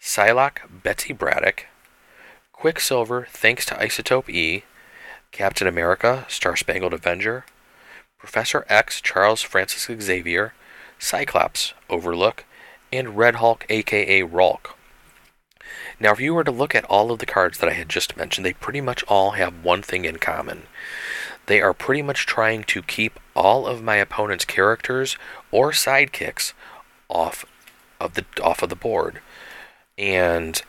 Psylocke 0.00 0.60
Betsy 0.82 1.12
Braddock, 1.12 1.66
Quicksilver 2.52 3.26
thanks 3.30 3.64
to 3.66 3.74
Isotope 3.74 4.28
E, 4.28 4.64
Captain 5.32 5.66
America 5.66 6.26
Star 6.28 6.56
Spangled 6.56 6.92
Avenger, 6.92 7.44
Professor 8.18 8.66
X 8.68 9.00
Charles 9.00 9.42
Francis 9.42 9.88
Xavier, 10.02 10.54
Cyclops 10.98 11.72
Overlook, 11.88 12.44
and 12.92 13.16
Red 13.16 13.36
Hulk 13.36 13.66
aka 13.68 14.22
Rulk. 14.22 14.76
Now, 15.98 16.12
if 16.12 16.20
you 16.20 16.32
were 16.34 16.44
to 16.44 16.50
look 16.50 16.74
at 16.74 16.84
all 16.86 17.10
of 17.12 17.18
the 17.18 17.26
cards 17.26 17.58
that 17.58 17.68
I 17.68 17.74
had 17.74 17.88
just 17.88 18.16
mentioned, 18.16 18.44
they 18.44 18.54
pretty 18.54 18.80
much 18.80 19.04
all 19.04 19.32
have 19.32 19.64
one 19.64 19.82
thing 19.82 20.06
in 20.06 20.16
common. 20.16 20.62
They 21.46 21.60
are 21.60 21.74
pretty 21.74 22.00
much 22.00 22.26
trying 22.26 22.64
to 22.64 22.82
keep 22.82 23.20
all 23.36 23.66
of 23.66 23.82
my 23.82 23.96
opponent's 23.96 24.44
characters 24.44 25.18
or 25.50 25.72
sidekicks 25.72 26.54
off 27.08 27.44
of 28.00 28.14
the 28.14 28.24
off 28.42 28.62
of 28.62 28.70
the 28.70 28.76
board. 28.76 29.20
And 29.98 30.62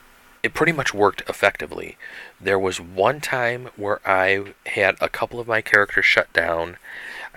it 0.44 0.54
pretty 0.54 0.72
much 0.72 0.94
worked 0.94 1.22
effectively. 1.30 1.98
There 2.40 2.60
was 2.60 2.82
one 2.82 3.22
time 3.22 3.70
where 3.76 4.02
I 4.06 4.54
had 4.66 4.96
a 5.00 5.08
couple 5.08 5.40
of 5.40 5.48
my 5.48 5.62
characters 5.62 6.06
shut 6.06 6.34
down. 6.34 6.78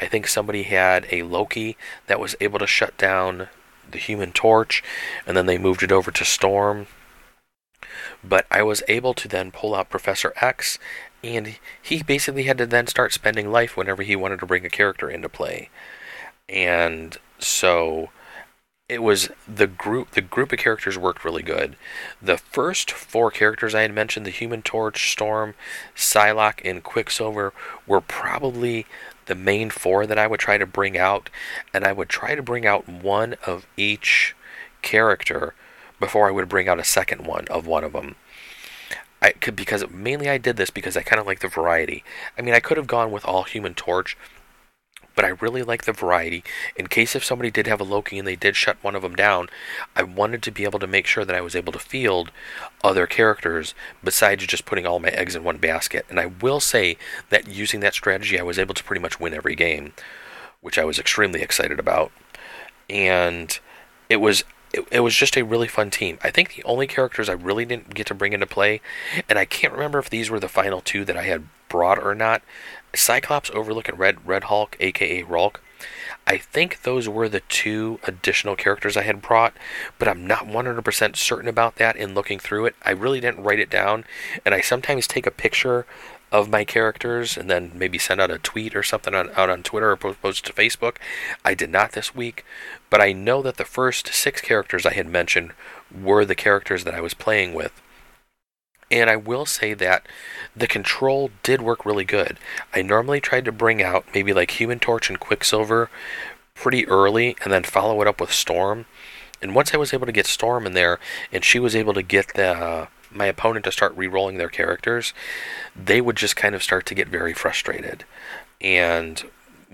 I 0.00 0.06
think 0.06 0.26
somebody 0.26 0.64
had 0.64 1.06
a 1.12 1.22
Loki 1.22 1.76
that 2.06 2.18
was 2.18 2.34
able 2.40 2.58
to 2.58 2.66
shut 2.66 2.96
down 2.96 3.48
the 3.90 3.98
Human 3.98 4.32
Torch, 4.32 4.82
and 5.26 5.36
then 5.36 5.46
they 5.46 5.58
moved 5.58 5.82
it 5.82 5.92
over 5.92 6.10
to 6.10 6.24
Storm. 6.24 6.86
But 8.22 8.46
I 8.50 8.62
was 8.62 8.82
able 8.88 9.14
to 9.14 9.28
then 9.28 9.50
pull 9.50 9.74
out 9.74 9.90
Professor 9.90 10.32
X, 10.40 10.78
and 11.22 11.56
he 11.80 12.02
basically 12.02 12.44
had 12.44 12.58
to 12.58 12.66
then 12.66 12.86
start 12.86 13.12
spending 13.12 13.50
life 13.50 13.76
whenever 13.76 14.02
he 14.02 14.16
wanted 14.16 14.40
to 14.40 14.46
bring 14.46 14.64
a 14.64 14.70
character 14.70 15.10
into 15.10 15.28
play. 15.28 15.70
And 16.48 17.16
so 17.38 18.10
it 18.88 19.02
was 19.02 19.30
the 19.48 19.66
group 19.66 20.10
the 20.10 20.20
group 20.20 20.52
of 20.52 20.58
characters 20.58 20.98
worked 20.98 21.24
really 21.24 21.42
good. 21.42 21.76
The 22.20 22.36
first 22.36 22.90
four 22.90 23.30
characters 23.30 23.74
I 23.74 23.82
had 23.82 23.94
mentioned, 23.94 24.26
the 24.26 24.30
Human 24.30 24.60
Torch, 24.60 25.10
Storm, 25.10 25.54
Psylocke, 25.96 26.60
and 26.64 26.82
Quicksilver, 26.82 27.54
were 27.86 28.02
probably 28.02 28.86
the 29.26 29.34
main 29.34 29.70
four 29.70 30.06
that 30.06 30.18
I 30.18 30.26
would 30.26 30.40
try 30.40 30.58
to 30.58 30.66
bring 30.66 30.96
out, 30.98 31.30
and 31.72 31.84
I 31.84 31.92
would 31.92 32.08
try 32.08 32.34
to 32.34 32.42
bring 32.42 32.66
out 32.66 32.88
one 32.88 33.36
of 33.46 33.66
each 33.76 34.34
character 34.82 35.54
before 36.00 36.28
I 36.28 36.32
would 36.32 36.48
bring 36.48 36.68
out 36.68 36.78
a 36.78 36.84
second 36.84 37.26
one 37.26 37.46
of 37.48 37.66
one 37.66 37.84
of 37.84 37.92
them. 37.92 38.16
I 39.22 39.30
could 39.32 39.56
because 39.56 39.88
mainly 39.90 40.28
I 40.28 40.36
did 40.36 40.56
this 40.56 40.70
because 40.70 40.96
I 40.96 41.02
kind 41.02 41.18
of 41.18 41.26
like 41.26 41.40
the 41.40 41.48
variety. 41.48 42.04
I 42.36 42.42
mean, 42.42 42.54
I 42.54 42.60
could 42.60 42.76
have 42.76 42.86
gone 42.86 43.10
with 43.10 43.24
all 43.24 43.44
Human 43.44 43.74
Torch, 43.74 44.18
but 45.14 45.24
I 45.24 45.28
really 45.28 45.62
like 45.62 45.84
the 45.84 45.92
variety. 45.92 46.42
In 46.76 46.86
case 46.86 47.14
if 47.14 47.24
somebody 47.24 47.50
did 47.50 47.66
have 47.66 47.80
a 47.80 47.84
Loki 47.84 48.18
and 48.18 48.26
they 48.26 48.36
did 48.36 48.56
shut 48.56 48.76
one 48.82 48.94
of 48.94 49.02
them 49.02 49.14
down, 49.14 49.48
I 49.94 50.02
wanted 50.02 50.42
to 50.42 50.50
be 50.50 50.64
able 50.64 50.78
to 50.80 50.86
make 50.86 51.06
sure 51.06 51.24
that 51.24 51.36
I 51.36 51.40
was 51.40 51.54
able 51.54 51.72
to 51.72 51.78
field 51.78 52.30
other 52.82 53.06
characters 53.06 53.74
besides 54.02 54.46
just 54.46 54.66
putting 54.66 54.86
all 54.86 55.00
my 55.00 55.10
eggs 55.10 55.36
in 55.36 55.44
one 55.44 55.58
basket. 55.58 56.06
And 56.08 56.18
I 56.18 56.26
will 56.26 56.60
say 56.60 56.96
that 57.30 57.48
using 57.48 57.80
that 57.80 57.94
strategy, 57.94 58.38
I 58.38 58.44
was 58.44 58.58
able 58.58 58.74
to 58.74 58.84
pretty 58.84 59.02
much 59.02 59.20
win 59.20 59.34
every 59.34 59.54
game, 59.54 59.92
which 60.60 60.78
I 60.78 60.84
was 60.84 60.98
extremely 60.98 61.42
excited 61.42 61.78
about. 61.78 62.10
And 62.90 63.58
it 64.08 64.16
was 64.16 64.44
it, 64.72 64.86
it 64.90 65.00
was 65.00 65.14
just 65.14 65.36
a 65.36 65.44
really 65.44 65.68
fun 65.68 65.90
team. 65.90 66.18
I 66.22 66.30
think 66.30 66.54
the 66.54 66.64
only 66.64 66.88
characters 66.88 67.28
I 67.28 67.34
really 67.34 67.64
didn't 67.64 67.94
get 67.94 68.08
to 68.08 68.14
bring 68.14 68.32
into 68.32 68.46
play, 68.46 68.80
and 69.28 69.38
I 69.38 69.44
can't 69.44 69.72
remember 69.72 70.00
if 70.00 70.10
these 70.10 70.30
were 70.30 70.40
the 70.40 70.48
final 70.48 70.80
two 70.80 71.04
that 71.04 71.16
I 71.16 71.22
had 71.22 71.46
brought 71.68 72.02
or 72.02 72.14
not, 72.14 72.42
Cyclops, 72.94 73.50
Overlook, 73.50 73.88
and 73.88 73.98
Red 73.98 74.26
Red 74.26 74.44
Hulk, 74.44 74.76
aka 74.80 75.22
Rulk. 75.22 75.60
I 76.26 76.38
think 76.38 76.82
those 76.82 77.08
were 77.08 77.28
the 77.28 77.40
two 77.40 78.00
additional 78.04 78.56
characters 78.56 78.96
I 78.96 79.02
had 79.02 79.20
brought, 79.20 79.54
but 79.98 80.08
I'm 80.08 80.26
not 80.26 80.46
100% 80.46 81.16
certain 81.16 81.48
about 81.48 81.76
that 81.76 81.96
in 81.96 82.14
looking 82.14 82.38
through 82.38 82.66
it. 82.66 82.76
I 82.82 82.92
really 82.92 83.20
didn't 83.20 83.44
write 83.44 83.60
it 83.60 83.68
down, 83.68 84.04
and 84.44 84.54
I 84.54 84.62
sometimes 84.62 85.06
take 85.06 85.26
a 85.26 85.30
picture 85.30 85.84
of 86.32 86.50
my 86.50 86.64
characters 86.64 87.36
and 87.36 87.48
then 87.48 87.70
maybe 87.74 87.98
send 87.98 88.20
out 88.20 88.30
a 88.30 88.38
tweet 88.38 88.74
or 88.74 88.82
something 88.82 89.14
on, 89.14 89.30
out 89.36 89.50
on 89.50 89.62
Twitter 89.62 89.90
or 89.90 89.96
post 89.96 90.46
to 90.46 90.52
Facebook. 90.52 90.96
I 91.44 91.54
did 91.54 91.70
not 91.70 91.92
this 91.92 92.14
week, 92.14 92.44
but 92.90 93.00
I 93.00 93.12
know 93.12 93.40
that 93.42 93.56
the 93.56 93.64
first 93.64 94.08
six 94.12 94.40
characters 94.40 94.84
I 94.86 94.94
had 94.94 95.06
mentioned 95.06 95.52
were 95.94 96.24
the 96.24 96.34
characters 96.34 96.84
that 96.84 96.94
I 96.94 97.00
was 97.00 97.14
playing 97.14 97.54
with. 97.54 97.80
And 98.94 99.10
I 99.10 99.16
will 99.16 99.44
say 99.44 99.74
that 99.74 100.06
the 100.54 100.68
control 100.68 101.32
did 101.42 101.60
work 101.60 101.84
really 101.84 102.04
good. 102.04 102.38
I 102.72 102.80
normally 102.80 103.20
tried 103.20 103.44
to 103.46 103.50
bring 103.50 103.82
out 103.82 104.06
maybe 104.14 104.32
like 104.32 104.52
Human 104.52 104.78
Torch 104.78 105.10
and 105.10 105.18
Quicksilver 105.18 105.90
pretty 106.54 106.86
early 106.86 107.36
and 107.42 107.52
then 107.52 107.64
follow 107.64 108.00
it 108.02 108.06
up 108.06 108.20
with 108.20 108.32
Storm. 108.32 108.86
And 109.42 109.52
once 109.52 109.74
I 109.74 109.78
was 109.78 109.92
able 109.92 110.06
to 110.06 110.12
get 110.12 110.28
Storm 110.28 110.64
in 110.64 110.74
there 110.74 111.00
and 111.32 111.44
she 111.44 111.58
was 111.58 111.74
able 111.74 111.92
to 111.92 112.02
get 112.02 112.34
the 112.34 112.50
uh, 112.50 112.86
my 113.10 113.26
opponent 113.26 113.64
to 113.64 113.72
start 113.72 113.96
re-rolling 113.96 114.38
their 114.38 114.48
characters, 114.48 115.12
they 115.74 116.00
would 116.00 116.16
just 116.16 116.36
kind 116.36 116.54
of 116.54 116.62
start 116.62 116.86
to 116.86 116.94
get 116.94 117.08
very 117.08 117.32
frustrated. 117.32 118.04
And 118.60 119.24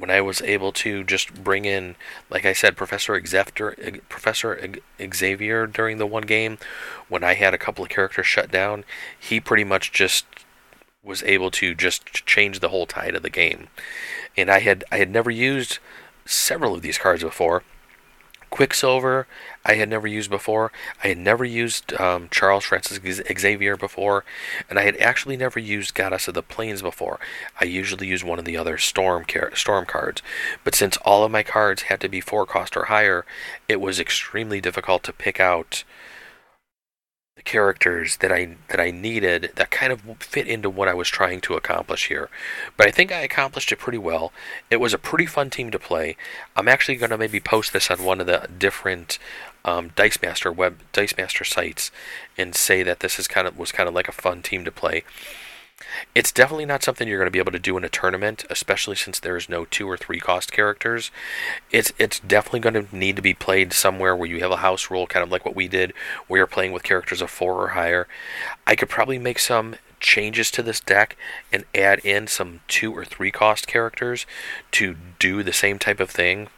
when 0.01 0.11
I 0.11 0.23
was 0.23 0.41
able 0.41 0.73
to 0.73 1.05
just 1.05 1.45
bring 1.45 1.67
in, 1.67 1.95
like 2.31 2.47
I 2.47 2.55
said, 2.55 2.77
Professor 2.77 3.21
Xavier, 3.25 4.01
Professor 4.09 4.59
Xavier 5.13 5.67
during 5.67 5.99
the 5.99 6.07
one 6.07 6.23
game, 6.23 6.59
when 7.09 7.23
I 7.23 7.35
had 7.35 7.53
a 7.53 7.59
couple 7.59 7.85
of 7.85 7.91
characters 7.91 8.27
shut 8.27 8.51
down, 8.51 8.85
he 9.19 9.41
pretty 9.41 9.65
much 9.65 9.93
just 9.93 10.25
was 11.03 11.23
able 11.23 11.51
to 11.51 11.75
just 11.75 12.27
change 12.27 12.61
the 12.61 12.71
whole 12.71 12.87
tide 12.87 13.15
of 13.15 13.23
the 13.23 13.31
game. 13.31 13.69
And 14.37 14.51
I 14.51 14.61
had 14.61 14.85
I 14.91 14.97
had 14.97 15.11
never 15.11 15.31
used 15.31 15.79
several 16.25 16.75
of 16.75 16.83
these 16.83 16.99
cards 16.99 17.23
before, 17.23 17.63
Quicksilver, 18.51 19.27
I 19.65 19.75
had 19.75 19.89
never 19.89 20.09
used 20.09 20.29
before. 20.29 20.73
I 21.03 21.09
had 21.09 21.19
never 21.19 21.45
used 21.45 21.93
um, 22.01 22.29
Charles 22.31 22.65
Francis 22.65 22.99
Xavier 23.39 23.77
before, 23.77 24.25
and 24.69 24.79
I 24.79 24.83
had 24.83 24.97
actually 24.97 25.37
never 25.37 25.61
used 25.61 25.95
Goddess 25.95 26.29
of 26.29 26.35
the 26.35 26.43
Plains 26.43 26.83
before. 26.83 27.21
I 27.61 27.65
usually 27.65 28.09
use 28.09 28.25
one 28.25 28.39
of 28.39 28.45
the 28.45 28.57
other 28.57 28.77
Storm 28.77 29.25
car- 29.25 29.55
Storm 29.55 29.87
cards, 29.87 30.21
but 30.65 30.75
since 30.75 30.97
all 30.99 31.25
of 31.25 31.31
my 31.31 31.43
cards 31.43 31.83
had 31.83 32.01
to 32.01 32.09
be 32.09 32.21
four 32.21 32.45
cost 32.45 32.77
or 32.77 32.87
higher, 32.87 33.25
it 33.69 33.81
was 33.81 34.01
extremely 34.01 34.61
difficult 34.61 35.05
to 35.05 35.13
pick 35.13 35.39
out 35.39 35.85
characters 37.45 38.19
that 38.19 38.33
I 38.33 38.57
that 38.69 38.81
I 38.81 38.91
needed 38.91 39.53
that 39.57 39.71
kind 39.71 39.93
of 39.93 40.03
fit 40.21 40.47
into 40.47 40.71
what 40.71 40.89
I 40.89 40.95
was 40.95 41.09
trying 41.09 41.41
to 41.43 41.55
accomplish 41.55 42.09
here. 42.09 42.29
But 42.77 42.87
I 42.87 42.91
think 42.91 43.13
I 43.13 43.21
accomplished 43.21 43.73
it 43.73 43.79
pretty 43.79 43.99
well. 43.99 44.33
It 44.71 44.81
was 44.81 44.95
a 44.95 44.99
pretty 44.99 45.27
fun 45.27 45.51
team 45.51 45.71
to 45.71 45.79
play. 45.79 46.17
I'm 46.57 46.69
actually 46.69 46.97
going 46.97 47.11
to 47.11 47.19
maybe 47.19 47.41
post 47.41 47.73
this 47.73 47.91
on 47.91 48.05
one 48.05 48.21
of 48.21 48.27
the 48.27 48.49
different 48.59 49.19
um, 49.65 49.91
Dice 49.97 50.21
Master 50.23 50.51
web 50.53 50.79
Dice 50.93 51.17
Master 51.17 51.45
sites 51.45 51.91
and 52.39 52.55
say 52.55 52.83
that 52.83 53.01
this 53.01 53.19
is 53.19 53.29
kind 53.29 53.47
of 53.47 53.59
was 53.59 53.73
kind 53.73 53.89
of 53.89 53.95
like 53.95 54.09
a 54.09 54.13
fun 54.13 54.43
team 54.43 54.65
to 54.65 54.73
play. 54.73 55.05
It's 56.15 56.33
definitely 56.33 56.67
not 56.67 56.83
something 56.83 57.09
you're 57.09 57.19
going 57.19 57.27
to 57.27 57.33
be 57.33 57.39
able 57.39 57.53
to 57.53 57.59
do 57.59 57.77
in 57.77 57.85
a 57.85 57.89
tournament, 57.89 58.45
especially 58.51 58.97
since 58.97 59.19
there's 59.19 59.49
no 59.49 59.65
two 59.65 59.89
or 59.89 59.97
three 59.97 60.21
cost 60.21 60.53
characters. 60.53 61.11
It's 61.71 61.93
it's 61.99 62.21
definitely 62.21 62.61
going 62.61 62.87
to 62.87 62.97
need 62.97 63.17
to 63.17 63.23
be 63.23 63.35
played 63.35 63.73
somewhere 63.73 64.15
where 64.15 64.29
you 64.29 64.41
have 64.41 64.51
a 64.51 64.57
house 64.59 64.91
rule, 64.91 65.07
kind 65.07 65.23
of 65.23 65.31
like 65.31 65.45
what 65.45 65.57
we 65.57 65.69
did, 65.69 65.93
where 66.27 66.39
you're 66.39 66.47
playing 66.47 66.73
with 66.73 66.83
characters 66.83 67.23
of 67.23 67.31
four 67.31 67.63
or 67.63 67.69
higher. 67.69 68.07
I 68.67 68.77
could 68.77 68.89
probably 68.89 69.19
make 69.19 69.39
some 69.39 69.77
changes 70.01 70.51
to 70.51 70.63
this 70.63 70.81
deck 70.81 71.17
and 71.53 71.65
add 71.75 71.99
in 72.01 72.27
some 72.27 72.61
two 72.69 72.97
or 72.97 73.05
three 73.05 73.31
cost 73.31 73.67
characters 73.67 74.27
to 74.73 74.97
do 75.19 75.43
the 75.43 75.53
same 75.53 75.79
type 75.79 76.01
of 76.01 76.11
thing 76.11 76.49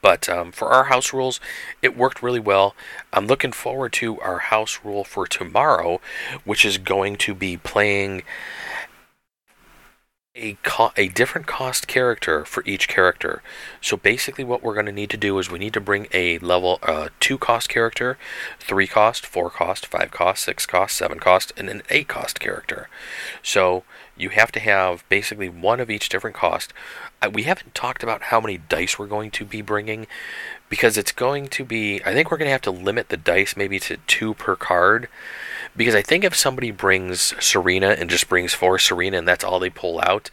but 0.00 0.28
um, 0.28 0.52
for 0.52 0.68
our 0.68 0.84
house 0.84 1.12
rules, 1.12 1.40
it 1.82 1.96
worked 1.96 2.22
really 2.22 2.40
well. 2.40 2.74
I'm 3.12 3.26
looking 3.26 3.52
forward 3.52 3.92
to 3.94 4.20
our 4.20 4.38
house 4.38 4.80
rule 4.84 5.04
for 5.04 5.26
tomorrow, 5.26 6.00
which 6.44 6.64
is 6.64 6.78
going 6.78 7.16
to 7.16 7.34
be 7.34 7.56
playing 7.56 8.22
a 10.38 10.56
co- 10.62 10.92
a 10.96 11.08
different 11.08 11.46
cost 11.46 11.88
character 11.88 12.44
for 12.44 12.62
each 12.64 12.88
character. 12.88 13.42
So 13.80 13.96
basically, 13.96 14.44
what 14.44 14.62
we're 14.62 14.74
going 14.74 14.86
to 14.86 14.92
need 14.92 15.10
to 15.10 15.16
do 15.16 15.38
is 15.38 15.50
we 15.50 15.58
need 15.58 15.74
to 15.74 15.80
bring 15.80 16.06
a 16.12 16.38
level 16.38 16.78
uh, 16.82 17.08
two 17.20 17.38
cost 17.38 17.68
character, 17.68 18.16
three 18.60 18.86
cost, 18.86 19.26
four 19.26 19.50
cost, 19.50 19.86
five 19.86 20.10
cost, 20.10 20.44
six 20.44 20.64
cost, 20.64 20.96
seven 20.96 21.18
cost, 21.18 21.52
and 21.56 21.68
an 21.68 21.82
eight 21.90 22.08
cost 22.08 22.40
character. 22.40 22.88
So 23.42 23.82
you 24.18 24.30
have 24.30 24.52
to 24.52 24.60
have 24.60 25.04
basically 25.08 25.48
one 25.48 25.80
of 25.80 25.90
each 25.90 26.08
different 26.08 26.36
cost. 26.36 26.72
We 27.32 27.44
haven't 27.44 27.74
talked 27.74 28.02
about 28.02 28.24
how 28.24 28.40
many 28.40 28.58
dice 28.58 28.98
we're 28.98 29.06
going 29.06 29.30
to 29.32 29.44
be 29.44 29.62
bringing 29.62 30.06
because 30.68 30.96
it's 30.96 31.12
going 31.12 31.48
to 31.48 31.64
be. 31.64 32.00
I 32.04 32.12
think 32.12 32.30
we're 32.30 32.36
going 32.38 32.48
to 32.48 32.52
have 32.52 32.62
to 32.62 32.70
limit 32.70 33.08
the 33.08 33.16
dice 33.16 33.56
maybe 33.56 33.78
to 33.80 33.96
two 34.06 34.34
per 34.34 34.56
card 34.56 35.08
because 35.76 35.94
I 35.94 36.02
think 36.02 36.24
if 36.24 36.36
somebody 36.36 36.70
brings 36.70 37.34
Serena 37.42 37.88
and 37.90 38.10
just 38.10 38.28
brings 38.28 38.54
four 38.54 38.78
Serena 38.78 39.18
and 39.18 39.28
that's 39.28 39.44
all 39.44 39.58
they 39.58 39.70
pull 39.70 40.00
out, 40.02 40.30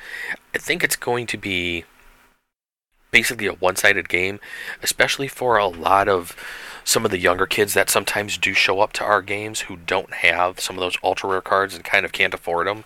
I 0.54 0.58
think 0.58 0.84
it's 0.84 0.95
going 0.95 1.28
to 1.28 1.38
be 1.38 1.86
basically 3.12 3.48
a 3.48 3.54
one 3.54 3.76
sided 3.76 4.10
game, 4.10 4.39
especially 4.84 5.28
for 5.28 5.58
a 5.58 5.67
lot 5.67 6.10
of 6.10 6.36
some 6.84 7.06
of 7.06 7.12
the 7.12 7.17
younger 7.17 7.45
kids 7.45 7.74
that 7.74 7.89
sometimes 7.89 8.38
do 8.38 8.54
show 8.54 8.80
up 8.80 8.93
to 8.93 9.04
our 9.04 9.21
games 9.21 9.62
who 9.62 9.76
don't 9.76 10.15
have 10.15 10.60
some 10.60 10.76
of 10.76 10.82
those 10.82 10.98
ultra 11.04 11.30
rare 11.30 11.41
cards 11.41 11.74
and 11.74 11.84
kind 11.84 12.06
of 12.06 12.12
can't 12.12 12.34
afford 12.34 12.67
them. 12.67 12.84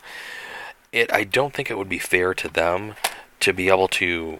It 0.91 1.12
I 1.13 1.23
don't 1.23 1.54
think 1.54 1.69
it 1.69 1.78
would 1.78 1.89
be 1.89 1.99
fair 1.99 2.34
to 2.34 2.47
them 2.47 2.95
to 3.39 3.54
be 3.54 3.69
able 3.69 3.88
to 3.89 4.39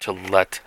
to 0.00 0.12
let 0.12 0.60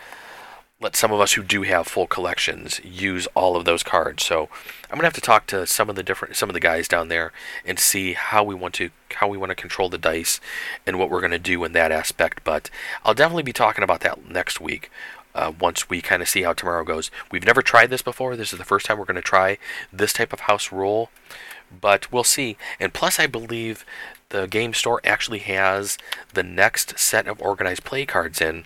let 0.83 0.95
some 0.97 1.13
of 1.13 1.21
us 1.21 1.33
who 1.33 1.43
do 1.43 1.61
have 1.63 1.87
full 1.87 2.07
collections 2.07 2.81
use 2.83 3.25
all 3.35 3.55
of 3.55 3.63
those 3.63 3.83
cards. 3.83 4.25
So 4.25 4.49
I'm 4.89 4.97
gonna 4.97 5.05
have 5.05 5.13
to 5.13 5.21
talk 5.21 5.47
to 5.47 5.65
some 5.65 5.89
of 5.89 5.95
the 5.95 6.03
different 6.03 6.35
some 6.35 6.49
of 6.49 6.53
the 6.53 6.59
guys 6.59 6.87
down 6.87 7.07
there 7.07 7.31
and 7.65 7.79
see 7.79 8.13
how 8.13 8.43
we 8.43 8.53
want 8.53 8.73
to 8.75 8.89
how 9.15 9.27
we 9.27 9.37
want 9.37 9.49
to 9.49 9.55
control 9.55 9.89
the 9.89 9.97
dice 9.97 10.39
and 10.85 10.99
what 10.99 11.09
we're 11.09 11.21
gonna 11.21 11.39
do 11.39 11.63
in 11.63 11.71
that 11.71 11.91
aspect. 11.91 12.43
But 12.43 12.69
I'll 13.05 13.13
definitely 13.13 13.43
be 13.43 13.53
talking 13.53 13.83
about 13.83 14.01
that 14.01 14.29
next 14.29 14.59
week. 14.61 14.91
Uh, 15.35 15.51
once 15.59 15.89
we 15.89 15.99
kind 15.99 16.21
of 16.21 16.29
see 16.29 16.43
how 16.43 16.53
tomorrow 16.53 16.83
goes. 16.83 17.09
We've 17.31 17.43
never 17.43 17.63
tried 17.63 17.89
this 17.89 18.03
before. 18.03 18.35
This 18.35 18.53
is 18.53 18.59
the 18.59 18.65
first 18.65 18.85
time 18.85 18.99
we're 18.99 19.05
going 19.05 19.15
to 19.15 19.21
try 19.23 19.57
this 19.91 20.13
type 20.13 20.31
of 20.31 20.41
house 20.41 20.71
rule, 20.71 21.09
but 21.81 22.11
we'll 22.11 22.23
see. 22.23 22.55
And 22.79 22.93
plus, 22.93 23.19
I 23.19 23.25
believe 23.25 23.83
the 24.33 24.47
game 24.47 24.73
store 24.73 24.99
actually 25.05 25.39
has 25.39 25.97
the 26.33 26.43
next 26.43 26.99
set 26.99 27.27
of 27.27 27.41
organized 27.41 27.85
play 27.85 28.05
cards 28.05 28.41
in 28.41 28.65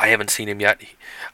I 0.00 0.08
haven't 0.08 0.30
seen 0.30 0.48
him 0.48 0.60
yet. 0.60 0.80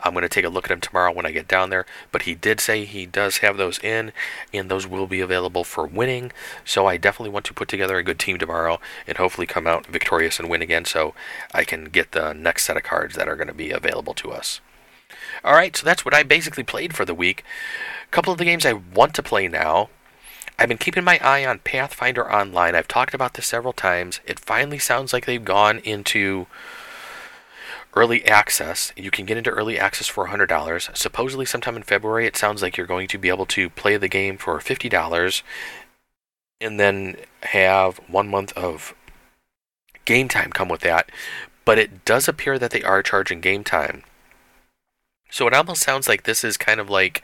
I'm 0.01 0.14
going 0.14 0.23
to 0.23 0.29
take 0.29 0.47
a 0.47 0.49
look 0.49 0.64
at 0.64 0.71
him 0.71 0.81
tomorrow 0.81 1.12
when 1.12 1.27
I 1.27 1.33
get 1.33 1.47
down 1.47 1.69
there. 1.69 1.85
But 2.11 2.23
he 2.23 2.35
did 2.35 2.61
say 2.61 2.87
he 2.87 3.05
does 3.05 3.38
have 3.38 3.59
those 3.59 3.79
in, 3.81 4.11
and 4.55 4.71
those 4.71 4.87
will 4.87 5.07
be 5.07 5.21
available 5.21 5.64
for 5.64 5.87
winning. 5.87 6.33
So 6.64 6.87
I 6.87 6.97
definitely 6.97 7.31
want 7.31 7.45
to 7.47 7.55
put 7.55 7.69
together 7.69 7.99
a 7.99 8.03
good 8.03 8.19
team 8.19 8.38
tomorrow 8.38 8.81
and 9.07 9.19
hopefully 9.19 9.47
come 9.47 9.67
out 9.67 9.87
victorious 9.87 10.38
and 10.38 10.49
win 10.49 10.62
again 10.62 10.87
so 10.87 11.14
I 11.53 11.64
can 11.64 11.85
get 11.87 12.12
the 12.12 12.33
next 12.33 12.64
set 12.64 12.79
of 12.79 12.85
cards 12.85 13.17
that 13.17 13.29
are 13.29 13.37
going 13.37 13.49
to 13.49 13.55
be 13.55 13.71
available 13.71 14.14
to 14.14 14.33
us. 14.33 14.62
All 15.45 15.53
right, 15.53 15.77
so 15.77 15.85
that's 15.85 16.07
what 16.07 16.14
I 16.14 16.23
basically 16.23 16.64
played 16.64 16.97
for 16.97 17.05
the 17.05 17.14
week. 17.14 17.45
A 18.07 18.11
couple 18.11 18.33
of 18.33 18.38
the 18.38 18.47
games 18.47 18.64
I 18.64 18.73
want 18.73 19.12
to 19.14 19.23
play 19.23 19.47
now. 19.47 19.90
I've 20.59 20.69
been 20.69 20.79
keeping 20.79 21.05
my 21.05 21.19
eye 21.19 21.45
on 21.45 21.59
Pathfinder 21.59 22.31
Online. 22.33 22.75
I've 22.75 22.88
talked 22.88 23.12
about 23.12 23.35
this 23.35 23.47
several 23.47 23.73
times. 23.73 24.21
It 24.25 24.38
finally 24.38 24.79
sounds 24.79 25.12
like 25.12 25.27
they've 25.27 25.45
gone 25.45 25.79
into 25.81 26.47
early 27.95 28.25
access. 28.25 28.93
You 28.97 29.11
can 29.11 29.25
get 29.27 29.37
into 29.37 29.51
early 29.51 29.79
access 29.79 30.07
for 30.07 30.29
$100. 30.29 30.97
Supposedly, 30.97 31.45
sometime 31.45 31.77
in 31.77 31.83
February, 31.83 32.27
it 32.27 32.37
sounds 32.37 32.62
like 32.62 32.77
you're 32.77 32.87
going 32.87 33.09
to 33.09 33.19
be 33.19 33.29
able 33.29 33.47
to 33.47 33.69
play 33.71 33.97
the 33.97 34.09
game 34.09 34.38
for 34.38 34.59
$50 34.59 35.43
and 36.61 36.79
then 36.79 37.17
have 37.43 37.99
one 38.09 38.29
month 38.29 38.53
of 38.57 38.95
game 40.05 40.29
time 40.29 40.53
come 40.53 40.69
with 40.69 40.83
that. 40.83 41.11
But 41.64 41.79
it 41.79 42.05
does 42.05 42.29
appear 42.29 42.59
that 42.59 42.71
they 42.71 42.83
are 42.83 43.03
charging 43.03 43.40
game 43.40 43.64
time. 43.64 44.05
So 45.31 45.49
it 45.49 45.55
almost 45.55 45.83
sounds 45.83 46.07
like 46.07 46.23
this 46.23 46.45
is 46.45 46.57
kind 46.57 46.79
of 46.79 46.88
like 46.88 47.23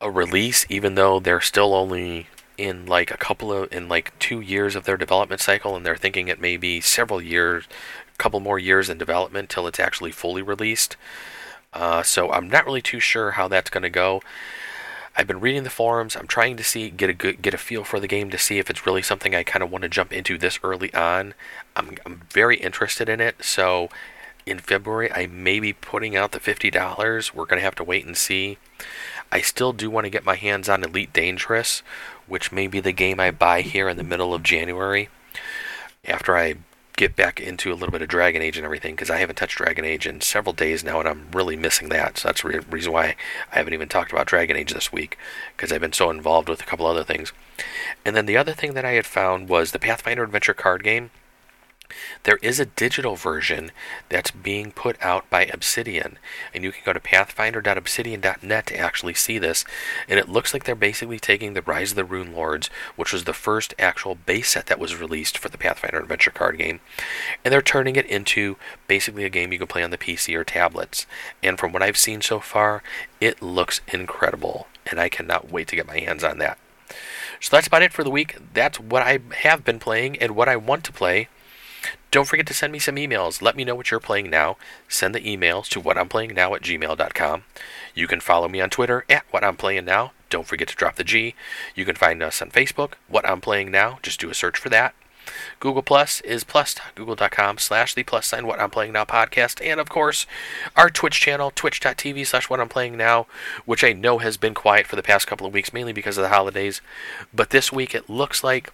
a 0.00 0.10
release, 0.10 0.66
even 0.68 0.94
though 0.94 1.20
they're 1.20 1.40
still 1.40 1.74
only 1.74 2.26
in 2.56 2.86
like 2.86 3.10
a 3.10 3.16
couple 3.16 3.52
of 3.52 3.72
in 3.72 3.88
like 3.88 4.16
two 4.18 4.40
years 4.40 4.76
of 4.76 4.84
their 4.84 4.98
development 4.98 5.40
cycle 5.40 5.74
and 5.76 5.86
they're 5.86 5.96
thinking 5.96 6.28
it 6.28 6.40
may 6.40 6.58
be 6.58 6.78
several 6.78 7.22
years 7.22 7.64
a 8.14 8.18
couple 8.18 8.38
more 8.38 8.58
years 8.58 8.90
in 8.90 8.98
development 8.98 9.48
till 9.48 9.66
it's 9.66 9.80
actually 9.80 10.10
fully 10.10 10.42
released. 10.42 10.96
Uh, 11.72 12.02
so 12.02 12.30
I'm 12.32 12.48
not 12.48 12.66
really 12.66 12.82
too 12.82 13.00
sure 13.00 13.32
how 13.32 13.48
that's 13.48 13.70
going 13.70 13.82
to 13.82 13.90
go. 13.90 14.20
I've 15.16 15.26
been 15.26 15.40
reading 15.40 15.64
the 15.64 15.70
forums. 15.70 16.16
I'm 16.16 16.26
trying 16.26 16.56
to 16.56 16.64
see 16.64 16.90
get 16.90 17.10
a 17.10 17.14
good, 17.14 17.42
get 17.42 17.54
a 17.54 17.58
feel 17.58 17.84
for 17.84 17.98
the 17.98 18.06
game 18.06 18.30
to 18.30 18.38
see 18.38 18.58
if 18.58 18.70
it's 18.70 18.86
really 18.86 19.02
something 19.02 19.34
I 19.34 19.42
kind 19.42 19.62
of 19.62 19.70
want 19.70 19.82
to 19.82 19.88
jump 19.88 20.12
into 20.12 20.38
this 20.38 20.58
early 20.62 20.92
on. 20.94 21.34
I'm 21.74 21.96
I'm 22.04 22.22
very 22.30 22.56
interested 22.56 23.08
in 23.08 23.20
it. 23.20 23.42
So 23.42 23.88
in 24.46 24.58
February 24.58 25.10
I 25.12 25.26
may 25.26 25.60
be 25.60 25.72
putting 25.72 26.16
out 26.16 26.32
the 26.32 26.40
fifty 26.40 26.70
dollars. 26.70 27.34
We're 27.34 27.46
gonna 27.46 27.60
have 27.62 27.74
to 27.76 27.84
wait 27.84 28.06
and 28.06 28.16
see. 28.16 28.58
I 29.32 29.40
still 29.40 29.72
do 29.72 29.90
want 29.90 30.04
to 30.04 30.10
get 30.10 30.24
my 30.24 30.36
hands 30.36 30.68
on 30.68 30.82
Elite 30.82 31.12
Dangerous, 31.12 31.82
which 32.26 32.52
may 32.52 32.66
be 32.66 32.80
the 32.80 32.92
game 32.92 33.20
I 33.20 33.30
buy 33.30 33.62
here 33.62 33.88
in 33.88 33.96
the 33.96 34.02
middle 34.02 34.34
of 34.34 34.42
January 34.42 35.08
after 36.04 36.36
I 36.36 36.56
get 36.96 37.16
back 37.16 37.40
into 37.40 37.72
a 37.72 37.74
little 37.74 37.92
bit 37.92 38.02
of 38.02 38.08
Dragon 38.08 38.42
Age 38.42 38.58
and 38.58 38.64
everything 38.64 38.94
because 38.94 39.08
I 39.08 39.18
haven't 39.18 39.36
touched 39.36 39.56
Dragon 39.56 39.86
Age 39.86 40.06
in 40.06 40.20
several 40.20 40.52
days 40.52 40.84
now, 40.84 40.98
and 41.00 41.08
I'm 41.08 41.30
really 41.32 41.56
missing 41.56 41.88
that. 41.88 42.18
So 42.18 42.28
that's 42.28 42.42
the 42.42 42.48
re- 42.48 42.60
reason 42.70 42.92
why 42.92 43.16
I 43.50 43.56
haven't 43.56 43.72
even 43.72 43.88
talked 43.88 44.12
about 44.12 44.26
Dragon 44.26 44.56
Age 44.56 44.74
this 44.74 44.92
week 44.92 45.16
because 45.56 45.72
I've 45.72 45.80
been 45.80 45.94
so 45.94 46.10
involved 46.10 46.48
with 46.48 46.60
a 46.60 46.66
couple 46.66 46.86
other 46.86 47.04
things. 47.04 47.32
And 48.04 48.14
then 48.14 48.26
the 48.26 48.36
other 48.36 48.52
thing 48.52 48.74
that 48.74 48.84
I 48.84 48.92
had 48.92 49.06
found 49.06 49.48
was 49.48 49.72
the 49.72 49.78
Pathfinder 49.78 50.24
Adventure 50.24 50.52
card 50.52 50.82
game. 50.82 51.10
There 52.24 52.38
is 52.42 52.60
a 52.60 52.66
digital 52.66 53.16
version 53.16 53.70
that's 54.08 54.30
being 54.30 54.72
put 54.72 54.96
out 55.02 55.28
by 55.30 55.46
Obsidian, 55.46 56.18
and 56.54 56.64
you 56.64 56.72
can 56.72 56.82
go 56.84 56.92
to 56.92 57.00
pathfinder.obsidian.net 57.00 58.66
to 58.66 58.78
actually 58.78 59.14
see 59.14 59.38
this. 59.38 59.64
And 60.08 60.18
it 60.18 60.28
looks 60.28 60.52
like 60.52 60.64
they're 60.64 60.74
basically 60.74 61.18
taking 61.18 61.54
the 61.54 61.62
Rise 61.62 61.92
of 61.92 61.96
the 61.96 62.02
Runelords, 62.02 62.68
which 62.96 63.12
was 63.12 63.24
the 63.24 63.32
first 63.32 63.74
actual 63.78 64.14
base 64.14 64.50
set 64.50 64.66
that 64.66 64.78
was 64.78 65.00
released 65.00 65.38
for 65.38 65.48
the 65.48 65.58
Pathfinder 65.58 66.00
Adventure 66.00 66.30
card 66.30 66.58
game, 66.58 66.80
and 67.44 67.52
they're 67.52 67.62
turning 67.62 67.96
it 67.96 68.06
into 68.06 68.56
basically 68.86 69.24
a 69.24 69.30
game 69.30 69.52
you 69.52 69.58
can 69.58 69.66
play 69.66 69.82
on 69.82 69.90
the 69.90 69.98
PC 69.98 70.34
or 70.34 70.44
tablets. 70.44 71.06
And 71.42 71.58
from 71.58 71.72
what 71.72 71.82
I've 71.82 71.96
seen 71.96 72.20
so 72.20 72.40
far, 72.40 72.82
it 73.20 73.42
looks 73.42 73.80
incredible, 73.88 74.66
and 74.86 75.00
I 75.00 75.08
cannot 75.08 75.50
wait 75.50 75.68
to 75.68 75.76
get 75.76 75.86
my 75.86 75.98
hands 75.98 76.24
on 76.24 76.38
that. 76.38 76.58
So 77.40 77.56
that's 77.56 77.66
about 77.66 77.82
it 77.82 77.92
for 77.92 78.04
the 78.04 78.10
week. 78.10 78.36
That's 78.52 78.78
what 78.78 79.02
I 79.02 79.20
have 79.42 79.64
been 79.64 79.78
playing 79.78 80.18
and 80.18 80.36
what 80.36 80.48
I 80.48 80.56
want 80.56 80.84
to 80.84 80.92
play. 80.92 81.28
Don't 82.10 82.26
forget 82.26 82.46
to 82.46 82.54
send 82.54 82.72
me 82.72 82.78
some 82.78 82.96
emails. 82.96 83.40
Let 83.40 83.56
me 83.56 83.64
know 83.64 83.74
what 83.74 83.90
you're 83.90 84.00
playing 84.00 84.30
now. 84.30 84.56
Send 84.88 85.14
the 85.14 85.20
emails 85.20 85.68
to 85.68 85.80
whatimplayingnow 85.80 86.56
at 86.56 86.62
gmail.com. 86.62 87.44
You 87.94 88.06
can 88.06 88.20
follow 88.20 88.48
me 88.48 88.60
on 88.60 88.70
Twitter 88.70 89.04
at 89.08 89.24
What 89.30 89.44
I'm 89.44 89.56
Playing 89.56 89.84
Now. 89.84 90.12
Don't 90.28 90.46
forget 90.46 90.68
to 90.68 90.76
drop 90.76 90.96
the 90.96 91.04
G. 91.04 91.34
You 91.74 91.84
can 91.84 91.96
find 91.96 92.22
us 92.22 92.42
on 92.42 92.50
Facebook, 92.50 92.92
What 93.08 93.28
I'm 93.28 93.40
Playing 93.40 93.70
Now. 93.70 93.98
Just 94.02 94.20
do 94.20 94.30
a 94.30 94.34
search 94.34 94.58
for 94.58 94.68
that. 94.70 94.94
Google 95.58 95.82
Plus 95.82 96.20
is 96.22 96.44
plus.google.com 96.44 97.58
slash 97.58 97.94
the 97.94 98.02
plus 98.02 98.26
sign 98.26 98.46
what 98.46 98.60
I'm 98.60 98.70
playing 98.70 98.92
now 98.92 99.04
podcast. 99.04 99.64
And 99.64 99.78
of 99.78 99.88
course, 99.88 100.26
our 100.76 100.90
Twitch 100.90 101.20
channel, 101.20 101.52
twitch.tv 101.54 102.26
slash 102.26 102.48
what 102.48 102.60
I'm 102.60 102.68
playing 102.68 102.96
now, 102.96 103.26
which 103.66 103.84
I 103.84 103.92
know 103.92 104.18
has 104.18 104.36
been 104.36 104.54
quiet 104.54 104.86
for 104.86 104.96
the 104.96 105.02
past 105.02 105.26
couple 105.26 105.46
of 105.46 105.52
weeks, 105.52 105.72
mainly 105.72 105.92
because 105.92 106.16
of 106.18 106.22
the 106.22 106.30
holidays. 106.30 106.80
But 107.32 107.50
this 107.50 107.72
week 107.72 107.94
it 107.94 108.08
looks 108.08 108.42
like 108.42 108.72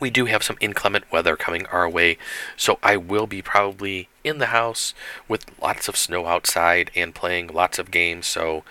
we 0.00 0.10
do 0.10 0.26
have 0.26 0.42
some 0.42 0.56
inclement 0.60 1.10
weather 1.10 1.36
coming 1.36 1.66
our 1.66 1.88
way, 1.88 2.18
so 2.56 2.78
I 2.82 2.96
will 2.96 3.26
be 3.26 3.42
probably 3.42 4.08
in 4.24 4.38
the 4.38 4.46
house 4.46 4.94
with 5.26 5.46
lots 5.60 5.88
of 5.88 5.96
snow 5.96 6.26
outside 6.26 6.90
and 6.94 7.14
playing 7.14 7.48
lots 7.48 7.78
of 7.78 7.90
games. 7.90 8.26
So 8.26 8.64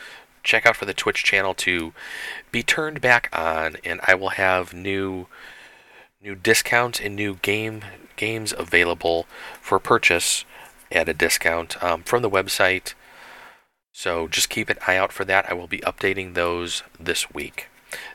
check 0.43 0.65
out 0.65 0.75
for 0.75 0.85
the 0.85 0.93
Twitch 0.93 1.23
channel 1.23 1.53
to 1.55 1.93
be 2.51 2.63
turned 2.63 3.01
back 3.01 3.29
on, 3.33 3.77
and 3.83 3.99
I 4.07 4.15
will 4.15 4.29
have 4.29 4.73
new 4.73 5.27
new 6.21 6.35
discounts 6.35 6.99
and 6.99 7.15
new 7.15 7.35
game 7.35 7.83
games 8.15 8.53
available 8.57 9.27
for 9.61 9.79
purchase 9.79 10.45
at 10.91 11.07
a 11.07 11.13
discount 11.13 11.81
um, 11.83 12.01
from 12.03 12.21
the 12.21 12.29
website. 12.29 12.93
So 13.91 14.27
just 14.27 14.49
keep 14.49 14.69
an 14.69 14.77
eye 14.87 14.97
out 14.97 15.11
for 15.11 15.25
that. 15.25 15.49
I 15.49 15.53
will 15.53 15.67
be 15.67 15.79
updating 15.79 16.33
those 16.33 16.83
this 16.99 17.31
week. 17.31 17.67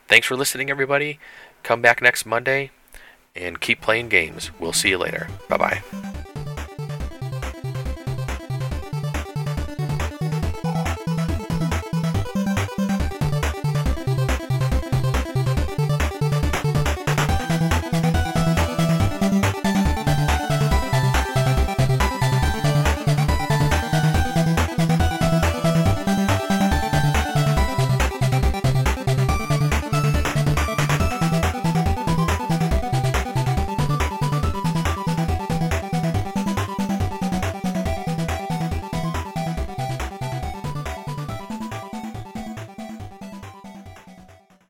Thanks 0.09 0.27
for 0.27 0.37
listening, 0.37 0.71
everybody. 0.71 1.19
Come 1.63 1.81
back 1.81 2.03
next 2.03 2.27
Monday 2.27 2.71
and 3.35 3.61
keep 3.61 3.81
playing 3.81 4.09
games. 4.09 4.51
We'll 4.59 4.73
see 4.73 4.91
you 4.91 4.99
later. 4.99 5.29
Bye 5.49 5.57
bye. 5.57 5.83